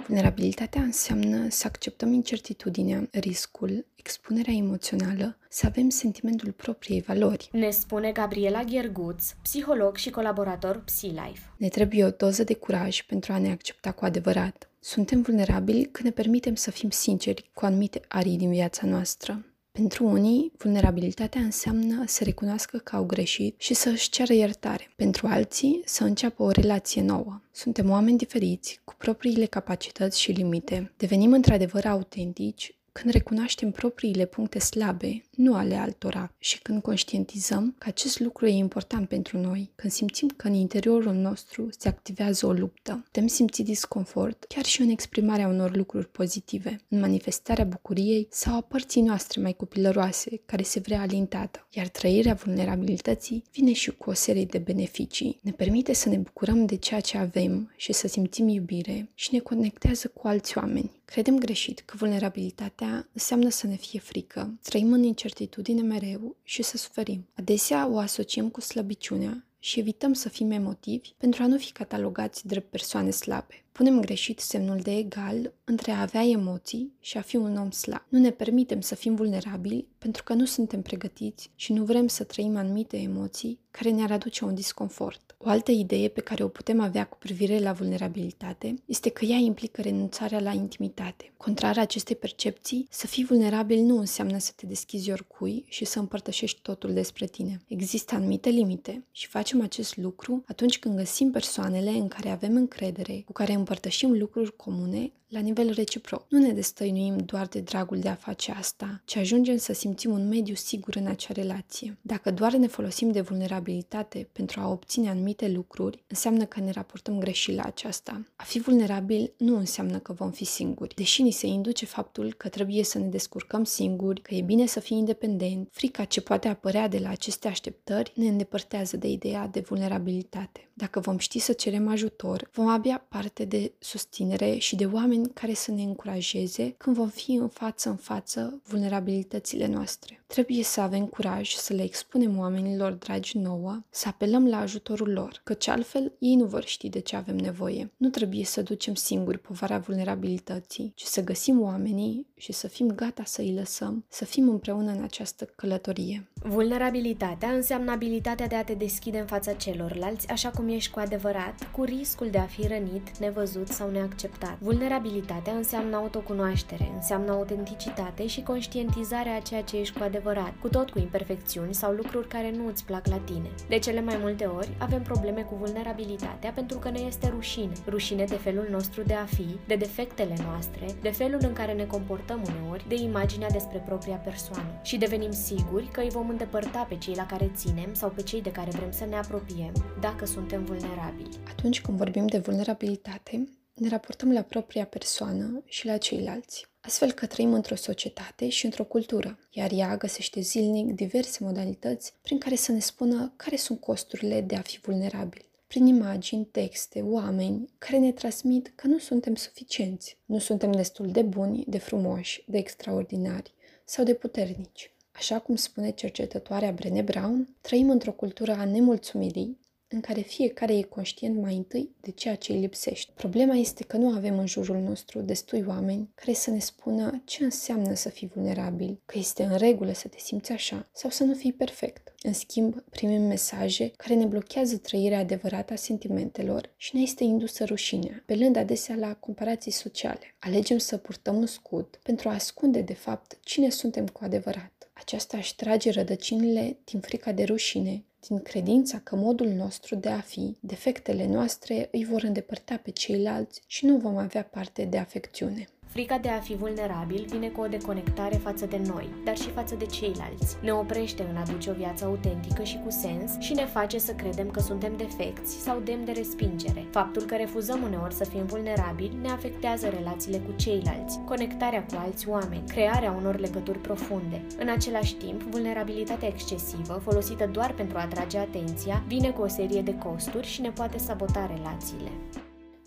Vulnerabilitatea 0.07 0.83
înseamnă 0.83 1.49
să 1.49 1.67
acceptăm 1.67 2.13
incertitudinea, 2.13 3.09
riscul, 3.11 3.87
expunerea 3.95 4.55
emoțională, 4.55 5.39
să 5.49 5.67
avem 5.67 5.89
sentimentul 5.89 6.53
propriei 6.53 7.01
valori. 7.01 7.49
Ne 7.53 7.71
spune 7.71 8.13
Gabriela 8.13 8.63
Gherguț, 8.63 9.31
psiholog 9.43 9.97
și 9.97 10.11
colaborator 10.11 10.83
PsyLife. 10.85 11.53
Ne 11.57 11.69
trebuie 11.69 12.05
o 12.05 12.11
doză 12.11 12.45
de 12.45 12.55
curaj 12.55 13.03
pentru 13.03 13.33
a 13.33 13.39
ne 13.39 13.51
accepta 13.51 13.93
cu 13.93 14.05
adevărat, 14.05 14.72
suntem 14.85 15.23
vulnerabili 15.23 15.85
când 15.85 16.05
ne 16.05 16.11
permitem 16.11 16.55
să 16.55 16.71
fim 16.71 16.91
sinceri 16.91 17.51
cu 17.55 17.65
anumite 17.65 18.01
arii 18.09 18.37
din 18.37 18.51
viața 18.51 18.87
noastră. 18.87 19.45
Pentru 19.73 20.07
unii, 20.07 20.53
vulnerabilitatea 20.59 21.41
înseamnă 21.41 22.05
să 22.07 22.25
recunoască 22.25 22.79
că 22.79 22.97
au 22.97 23.05
greșit 23.05 23.61
și 23.61 23.75
să 23.75 23.89
își 23.89 24.11
ceară 24.11 24.33
iertare. 24.33 24.93
Pentru 24.97 25.27
alții, 25.27 25.83
să 25.85 26.05
înceapă 26.05 26.43
o 26.43 26.51
relație 26.51 27.03
nouă. 27.03 27.41
Suntem 27.53 27.91
oameni 27.91 28.19
diferiți, 28.19 28.81
cu 28.85 28.95
propriile 28.99 29.47
capacități 29.47 30.21
și 30.21 30.33
limite. 30.33 30.93
Devenim 30.97 31.33
într-adevăr 31.33 31.85
autentici 31.85 32.75
când 32.93 33.13
recunoaștem 33.13 33.71
propriile 33.71 34.27
puncte 34.27 34.59
slabe, 34.59 35.23
nu 35.31 35.55
ale 35.55 35.75
altora, 35.75 36.35
și 36.39 36.63
când 36.63 36.83
conștientizăm 36.83 37.75
că 37.79 37.89
acest 37.89 38.21
lucru 38.21 38.47
e 38.47 38.51
important 38.51 39.09
pentru 39.09 39.39
noi, 39.39 39.71
când 39.75 39.93
simțim 39.93 40.29
că 40.37 40.47
în 40.47 40.55
interiorul 40.55 41.15
nostru 41.15 41.69
se 41.79 41.89
activează 41.89 42.47
o 42.47 42.53
luptă, 42.53 43.01
putem 43.05 43.27
simți 43.27 43.63
disconfort 43.63 44.45
chiar 44.49 44.65
și 44.65 44.81
în 44.81 44.89
exprimarea 44.89 45.49
unor 45.49 45.77
lucruri 45.77 46.09
pozitive, 46.09 46.81
în 46.89 47.01
manifestarea 47.01 47.65
bucuriei 47.65 48.27
sau 48.31 48.57
a 48.57 48.61
părții 48.61 49.03
noastre 49.03 49.41
mai 49.41 49.53
copilăroase, 49.53 50.41
care 50.47 50.63
se 50.63 50.81
vrea 50.81 51.01
alintată. 51.01 51.67
Iar 51.71 51.89
trăirea 51.89 52.35
vulnerabilității 52.35 53.45
vine 53.53 53.73
și 53.73 53.91
cu 53.91 54.11
o 54.11 54.13
serie 54.13 54.45
de 54.45 54.59
beneficii. 54.59 55.39
Ne 55.43 55.51
permite 55.51 55.93
să 55.93 56.09
ne 56.09 56.17
bucurăm 56.17 56.67
de 56.67 56.77
ceea 56.77 57.01
ce 57.01 57.19
avem 57.19 57.73
și 57.77 57.93
să 57.93 58.09
simțim 58.09 58.49
iubire 58.49 59.11
și 59.15 59.29
ne 59.33 59.39
conectează 59.39 60.09
cu 60.09 60.27
alți 60.27 60.59
oameni. 60.59 60.91
Credem 61.05 61.39
greșit 61.39 61.81
că 61.81 61.97
vulnerabilitatea 61.97 63.09
înseamnă 63.13 63.49
să 63.49 63.67
ne 63.67 63.77
fie 63.77 64.01
frică, 64.01 64.59
trăim 64.63 64.93
în 64.93 65.03
incertitudine 65.03 65.83
mereu 65.83 66.37
și 66.43 66.63
să 66.63 66.77
suferim. 66.77 67.29
Adesea 67.35 67.87
o 67.87 67.99
asociem 67.99 68.49
cu 68.49 68.61
slăbiciunea 68.61 69.45
și 69.59 69.79
evităm 69.79 70.13
să 70.13 70.29
fim 70.29 70.51
emotivi 70.51 71.13
pentru 71.17 71.43
a 71.43 71.47
nu 71.47 71.57
fi 71.57 71.73
catalogați 71.73 72.47
drept 72.47 72.71
persoane 72.71 73.11
slabe. 73.11 73.65
Punem 73.73 74.01
greșit 74.01 74.41
semnul 74.41 74.79
de 74.79 74.97
egal 74.97 75.53
între 75.65 75.91
a 75.91 76.01
avea 76.01 76.23
emoții 76.23 76.93
și 77.01 77.19
a 77.19 77.21
fi 77.21 77.37
un 77.37 77.57
om 77.57 77.71
slab. 77.71 78.03
Nu 78.09 78.19
ne 78.19 78.31
permitem 78.31 78.81
să 78.81 78.95
fim 78.95 79.15
vulnerabili 79.15 79.87
pentru 79.99 80.23
că 80.23 80.33
nu 80.33 80.45
suntem 80.45 80.83
pregătiți 80.83 81.51
și 81.55 81.73
nu 81.73 81.85
vrem 81.85 82.07
să 82.07 82.25
trăim 82.25 82.57
anumite 82.57 82.97
emoții 82.97 83.61
care 83.71 83.91
ne-ar 83.91 84.11
aduce 84.11 84.45
un 84.45 84.55
disconfort. 84.55 85.35
O 85.39 85.49
altă 85.49 85.71
idee 85.71 86.09
pe 86.09 86.21
care 86.21 86.45
o 86.45 86.49
putem 86.49 86.81
avea 86.81 87.05
cu 87.05 87.19
privire 87.19 87.59
la 87.59 87.73
vulnerabilitate 87.73 88.75
este 88.85 89.11
că 89.11 89.25
ea 89.25 89.37
implică 89.37 89.81
renunțarea 89.81 90.41
la 90.41 90.53
intimitate. 90.53 91.33
Contrar 91.37 91.79
acestei 91.79 92.17
percepții, 92.17 92.87
să 92.91 93.07
fii 93.07 93.25
vulnerabil 93.25 93.81
nu 93.81 93.99
înseamnă 93.99 94.39
să 94.39 94.53
te 94.57 94.67
deschizi 94.67 95.11
oricui 95.11 95.65
și 95.69 95.85
să 95.85 95.99
împărtășești 95.99 96.61
totul 96.63 96.93
despre 96.93 97.27
tine. 97.27 97.61
Există 97.67 98.15
anumite 98.15 98.49
limite 98.49 99.05
și 99.11 99.27
facem 99.27 99.61
acest 99.63 99.97
lucru 99.97 100.43
atunci 100.47 100.79
când 100.79 100.97
găsim 100.97 101.31
persoanele 101.31 101.91
în 101.91 102.09
care 102.09 102.29
avem 102.29 102.57
încredere, 102.57 103.23
cu 103.27 103.33
care 103.33 103.53
împărtășim 103.63 104.19
lucruri 104.19 104.57
comune 104.57 105.13
la 105.33 105.41
nivel 105.41 105.71
reciproc. 105.71 106.25
Nu 106.29 106.39
ne 106.39 106.53
destăinuim 106.53 107.17
doar 107.17 107.47
de 107.47 107.61
dragul 107.61 107.99
de 107.99 108.09
a 108.09 108.15
face 108.15 108.51
asta, 108.51 109.03
ci 109.05 109.17
ajungem 109.17 109.57
să 109.57 109.73
simțim 109.73 110.11
un 110.11 110.29
mediu 110.29 110.55
sigur 110.55 110.97
în 110.97 111.07
acea 111.07 111.33
relație. 111.33 111.99
Dacă 112.03 112.31
doar 112.31 112.53
ne 112.53 112.67
folosim 112.67 113.11
de 113.11 113.21
vulnerabilitate 113.21 114.29
pentru 114.33 114.61
a 114.61 114.69
obține 114.69 115.09
anumite 115.09 115.49
lucruri, 115.49 116.03
înseamnă 116.07 116.45
că 116.45 116.61
ne 116.61 116.71
raportăm 116.71 117.19
greșit 117.19 117.55
la 117.55 117.63
aceasta. 117.63 118.27
A 118.37 118.45
fi 118.45 118.59
vulnerabil 118.59 119.33
nu 119.37 119.57
înseamnă 119.57 119.99
că 119.99 120.13
vom 120.13 120.31
fi 120.31 120.45
singuri. 120.45 120.95
Deși 120.95 121.23
ni 121.23 121.31
se 121.31 121.47
induce 121.47 121.87
faptul 121.87 122.35
că 122.37 122.49
trebuie 122.49 122.85
să 122.85 122.99
ne 122.99 123.07
descurcăm 123.07 123.65
singuri, 123.65 124.21
că 124.21 124.35
e 124.35 124.43
bine 124.43 124.67
să 124.67 124.81
fii 124.81 124.97
independent, 124.97 125.69
frica 125.71 126.05
ce 126.05 126.21
poate 126.21 126.49
apărea 126.49 126.89
de 126.89 126.99
la 126.99 127.09
aceste 127.09 127.49
așteptări 127.49 128.13
ne 128.15 128.29
îndepărtează 128.29 128.97
de 128.97 129.09
ideea 129.09 129.47
de 129.47 129.61
vulnerabilitate. 129.61 130.67
Dacă 130.75 131.01
vom 131.01 131.19
ști 131.19 131.39
să 131.39 131.53
cerem 131.53 131.89
ajutor, 131.89 132.51
vom 132.53 132.67
avea 132.67 133.07
parte 133.09 133.45
de 133.53 133.73
susținere 133.79 134.57
și 134.57 134.77
de 134.77 134.87
oameni 134.87 135.31
care 135.33 135.55
să 135.55 135.71
ne 135.71 135.83
încurajeze 135.83 136.75
când 136.77 136.97
vom 136.97 137.09
fi 137.09 137.33
în 137.33 137.49
față 137.49 137.89
în 137.89 137.97
față 137.97 138.61
vulnerabilitățile 138.65 139.67
noastre. 139.67 140.22
Trebuie 140.33 140.63
să 140.63 140.81
avem 140.81 141.07
curaj 141.07 141.51
să 141.55 141.75
le 141.75 141.83
expunem 141.83 142.39
oamenilor 142.39 142.93
dragi 142.93 143.39
nouă, 143.39 143.83
să 143.91 144.09
apelăm 144.09 144.49
la 144.49 144.59
ajutorul 144.59 145.13
lor, 145.13 145.41
căci 145.45 145.69
altfel 145.69 146.13
ei 146.19 146.35
nu 146.35 146.45
vor 146.45 146.65
ști 146.65 146.89
de 146.89 146.99
ce 146.99 147.17
avem 147.17 147.37
nevoie. 147.37 147.93
Nu 147.97 148.09
trebuie 148.09 148.45
să 148.45 148.63
ducem 148.63 148.95
singuri 148.95 149.39
povara 149.39 149.79
vulnerabilității, 149.79 150.93
ci 150.95 151.03
să 151.03 151.25
găsim 151.25 151.61
oamenii 151.61 152.27
și 152.37 152.53
să 152.53 152.69
fim 152.69 152.87
gata 152.87 153.23
să 153.25 153.41
îi 153.41 153.55
lăsăm, 153.55 154.05
să 154.09 154.25
fim 154.25 154.49
împreună 154.49 154.91
în 154.91 155.03
această 155.03 155.45
călătorie. 155.45 156.29
Vulnerabilitatea 156.35 157.49
înseamnă 157.49 157.91
abilitatea 157.91 158.47
de 158.47 158.55
a 158.55 158.65
te 158.65 158.75
deschide 158.75 159.19
în 159.19 159.27
fața 159.27 159.53
celorlalți 159.53 160.29
așa 160.29 160.51
cum 160.51 160.69
ești 160.69 160.91
cu 160.91 160.99
adevărat, 160.99 161.71
cu 161.73 161.83
riscul 161.83 162.29
de 162.31 162.39
a 162.39 162.47
fi 162.47 162.67
rănit, 162.67 163.19
nevăzut 163.19 163.69
sau 163.69 163.91
neacceptat. 163.91 164.59
Vulnerabilitatea 164.59 165.53
înseamnă 165.53 165.97
autocunoaștere, 165.97 166.93
înseamnă 166.95 167.33
autenticitate 167.33 168.27
și 168.27 168.43
conștientizarea 168.43 169.37
a 169.37 169.41
ceea 169.41 169.63
ce 169.63 169.77
ești 169.77 169.99
cu 169.99 170.03
adevărat, 170.23 170.53
cu 170.61 170.69
tot 170.69 170.91
cu 170.91 170.99
imperfecțiuni 170.99 171.75
sau 171.75 171.93
lucruri 171.93 172.29
care 172.29 172.51
nu 172.51 172.67
îți 172.67 172.85
plac 172.85 173.07
la 173.07 173.17
tine. 173.17 173.51
De 173.69 173.79
cele 173.79 174.01
mai 174.01 174.17
multe 174.21 174.45
ori 174.45 174.69
avem 174.79 175.03
probleme 175.03 175.43
cu 175.43 175.55
vulnerabilitatea 175.55 176.51
pentru 176.51 176.79
că 176.79 176.91
ne 176.91 177.01
este 177.01 177.29
rușine. 177.29 177.73
Rușine 177.87 178.25
de 178.25 178.35
felul 178.35 178.69
nostru 178.71 179.03
de 179.03 179.15
a 179.15 179.25
fi, 179.25 179.47
de 179.67 179.75
defectele 179.75 180.35
noastre, 180.45 180.87
de 181.01 181.11
felul 181.11 181.41
în 181.43 181.53
care 181.53 181.73
ne 181.73 181.85
comportăm 181.85 182.43
uneori, 182.49 182.89
de 182.89 182.95
imaginea 182.95 183.51
despre 183.51 183.79
propria 183.79 184.17
persoană. 184.17 184.81
Și 184.83 184.97
devenim 184.97 185.31
siguri 185.31 185.89
că 185.93 186.01
îi 186.01 186.11
vom 186.11 186.29
îndepărta 186.29 186.87
pe 186.89 186.97
cei 186.97 187.15
la 187.15 187.27
care 187.27 187.51
ținem 187.55 187.95
sau 187.95 188.09
pe 188.09 188.23
cei 188.23 188.43
de 188.43 188.53
care 188.53 188.71
vrem 188.71 188.91
să 188.91 189.05
ne 189.05 189.17
apropiem, 189.17 189.73
dacă 190.01 190.27
suntem 190.27 190.65
vulnerabili. 190.65 191.39
Atunci 191.49 191.81
când 191.81 191.99
vorbim 191.99 192.27
de 192.27 192.39
vulnerabilitate, 192.39 193.49
ne 193.83 193.89
raportăm 193.89 194.33
la 194.33 194.43
propria 194.43 194.85
persoană 194.85 195.63
și 195.65 195.87
la 195.87 195.97
ceilalți. 195.97 196.67
Astfel 196.81 197.13
că 197.13 197.27
trăim 197.27 197.53
într-o 197.53 197.75
societate 197.75 198.49
și 198.49 198.65
într-o 198.65 198.85
cultură, 198.85 199.39
iar 199.51 199.71
ea 199.73 199.97
găsește 199.97 200.41
zilnic 200.41 200.95
diverse 200.95 201.45
modalități 201.45 202.13
prin 202.23 202.39
care 202.39 202.55
să 202.55 202.73
ne 202.73 202.81
spună 202.81 203.33
care 203.37 203.57
sunt 203.57 203.81
costurile 203.81 204.41
de 204.41 204.57
a 204.57 204.61
fi 204.61 204.79
vulnerabil 204.79 205.47
prin 205.73 205.87
imagini, 205.87 206.45
texte, 206.45 207.01
oameni 207.01 207.69
care 207.79 207.99
ne 207.99 208.13
transmit 208.13 208.73
că 208.75 208.87
nu 208.87 208.99
suntem 208.99 209.35
suficienți, 209.35 210.19
nu 210.25 210.39
suntem 210.39 210.73
destul 210.73 211.11
de 211.11 211.23
buni, 211.23 211.65
de 211.69 211.79
frumoși, 211.79 212.45
de 212.47 212.59
extraordinari 212.59 213.55
sau 213.85 214.05
de 214.05 214.15
puternici. 214.15 214.91
Așa 215.13 215.39
cum 215.39 215.57
spune 215.57 215.91
cercetătoarea 215.91 216.73
Brené 216.73 217.03
Brown, 217.03 217.57
trăim 217.61 217.91
într-o 217.91 218.13
cultură 218.13 218.53
a 218.53 218.65
nemulțumirii, 218.65 219.59
în 219.93 220.01
care 220.01 220.21
fiecare 220.21 220.77
e 220.77 220.83
conștient 220.83 221.41
mai 221.41 221.57
întâi 221.57 221.91
de 222.01 222.11
ceea 222.11 222.35
ce 222.35 222.53
îi 222.53 222.61
lipsește. 222.61 223.13
Problema 223.15 223.55
este 223.55 223.85
că 223.85 223.97
nu 223.97 224.09
avem 224.09 224.39
în 224.39 224.47
jurul 224.47 224.79
nostru 224.79 225.21
destui 225.21 225.65
oameni 225.69 226.11
care 226.15 226.33
să 226.33 226.51
ne 226.51 226.59
spună 226.59 227.23
ce 227.25 227.45
înseamnă 227.45 227.95
să 227.95 228.09
fii 228.09 228.31
vulnerabil, 228.35 229.01
că 229.07 229.19
este 229.19 229.43
în 229.43 229.57
regulă 229.57 229.93
să 229.93 230.09
te 230.09 230.19
simți 230.19 230.53
așa 230.53 230.89
sau 230.93 231.11
să 231.11 231.25
nu 231.25 231.35
fii 231.35 231.53
perfect. 231.53 232.15
În 232.23 232.33
schimb, 232.33 232.85
primim 232.91 233.23
mesaje 233.23 233.93
care 233.97 234.15
ne 234.15 234.25
blochează 234.25 234.77
trăirea 234.77 235.19
adevărată 235.19 235.73
a 235.73 235.77
sentimentelor 235.77 236.73
și 236.77 236.97
ne 236.97 237.03
este 237.03 237.25
indusă 237.25 237.65
rușinea, 237.65 238.23
pelând 238.27 238.57
adesea 238.57 238.95
la 238.95 239.15
comparații 239.15 239.71
sociale. 239.71 240.37
Alegem 240.39 240.79
să 240.79 240.97
purtăm 240.97 241.37
un 241.37 241.47
scut 241.47 241.99
pentru 242.03 242.29
a 242.29 242.35
ascunde 242.35 242.81
de 242.81 242.95
fapt 242.95 243.39
cine 243.41 243.71
suntem 243.71 244.07
cu 244.07 244.21
adevărat. 244.25 244.91
Aceasta 244.93 245.37
își 245.37 245.57
trage 245.57 245.91
rădăcinile 245.91 246.79
din 246.85 247.01
frica 247.01 247.33
de 247.33 247.45
rușine, 247.45 248.05
din 248.29 248.43
credința 248.43 248.99
că 248.99 249.17
modul 249.17 249.49
nostru 249.49 249.95
de 249.95 250.09
a 250.09 250.21
fi, 250.21 250.57
defectele 250.61 251.27
noastre 251.27 251.89
îi 251.93 252.05
vor 252.05 252.23
îndepărta 252.23 252.77
pe 252.77 252.91
ceilalți 252.91 253.63
și 253.67 253.87
nu 253.87 253.97
vom 253.97 254.17
avea 254.17 254.45
parte 254.45 254.85
de 254.85 254.99
afecțiune. 254.99 255.69
Frica 255.93 256.19
de 256.19 256.29
a 256.29 256.39
fi 256.39 256.55
vulnerabil 256.55 257.25
vine 257.29 257.49
cu 257.49 257.61
o 257.61 257.67
deconectare 257.67 258.37
față 258.37 258.67
de 258.67 258.81
noi, 258.87 259.09
dar 259.25 259.37
și 259.37 259.51
față 259.51 259.75
de 259.75 259.87
ceilalți. 259.87 260.57
Ne 260.63 260.73
oprește 260.73 261.27
în 261.31 261.37
a 261.37 261.43
duce 261.43 261.71
o 261.71 261.73
viață 261.73 262.05
autentică 262.05 262.63
și 262.63 262.81
cu 262.85 262.91
sens 262.91 263.39
și 263.39 263.53
ne 263.53 263.65
face 263.65 263.99
să 263.99 264.13
credem 264.13 264.51
că 264.51 264.61
suntem 264.61 264.93
defecți 264.97 265.61
sau 265.61 265.81
demn 265.85 266.05
de 266.05 266.13
respingere. 266.13 266.87
Faptul 266.91 267.23
că 267.23 267.37
refuzăm 267.37 267.83
uneori 267.83 268.15
să 268.15 268.25
fim 268.25 268.45
vulnerabili 268.45 269.19
ne 269.23 269.31
afectează 269.31 269.89
relațiile 269.89 270.39
cu 270.39 270.53
ceilalți, 270.57 271.21
conectarea 271.25 271.85
cu 271.85 271.95
alți 271.97 272.29
oameni, 272.29 272.69
crearea 272.69 273.17
unor 273.19 273.39
legături 273.39 273.79
profunde. 273.79 274.43
În 274.59 274.69
același 274.69 275.15
timp, 275.15 275.43
vulnerabilitatea 275.43 276.29
excesivă, 276.29 277.01
folosită 277.05 277.47
doar 277.53 277.73
pentru 277.73 277.99
a 277.99 278.01
atrage 278.01 278.39
atenția, 278.39 279.03
vine 279.07 279.31
cu 279.31 279.43
o 279.43 279.49
serie 279.49 279.83
de 279.83 279.95
costuri 279.95 280.47
și 280.47 280.61
ne 280.61 280.71
poate 280.71 280.99
sabota 280.99 281.51
relațiile 281.57 282.11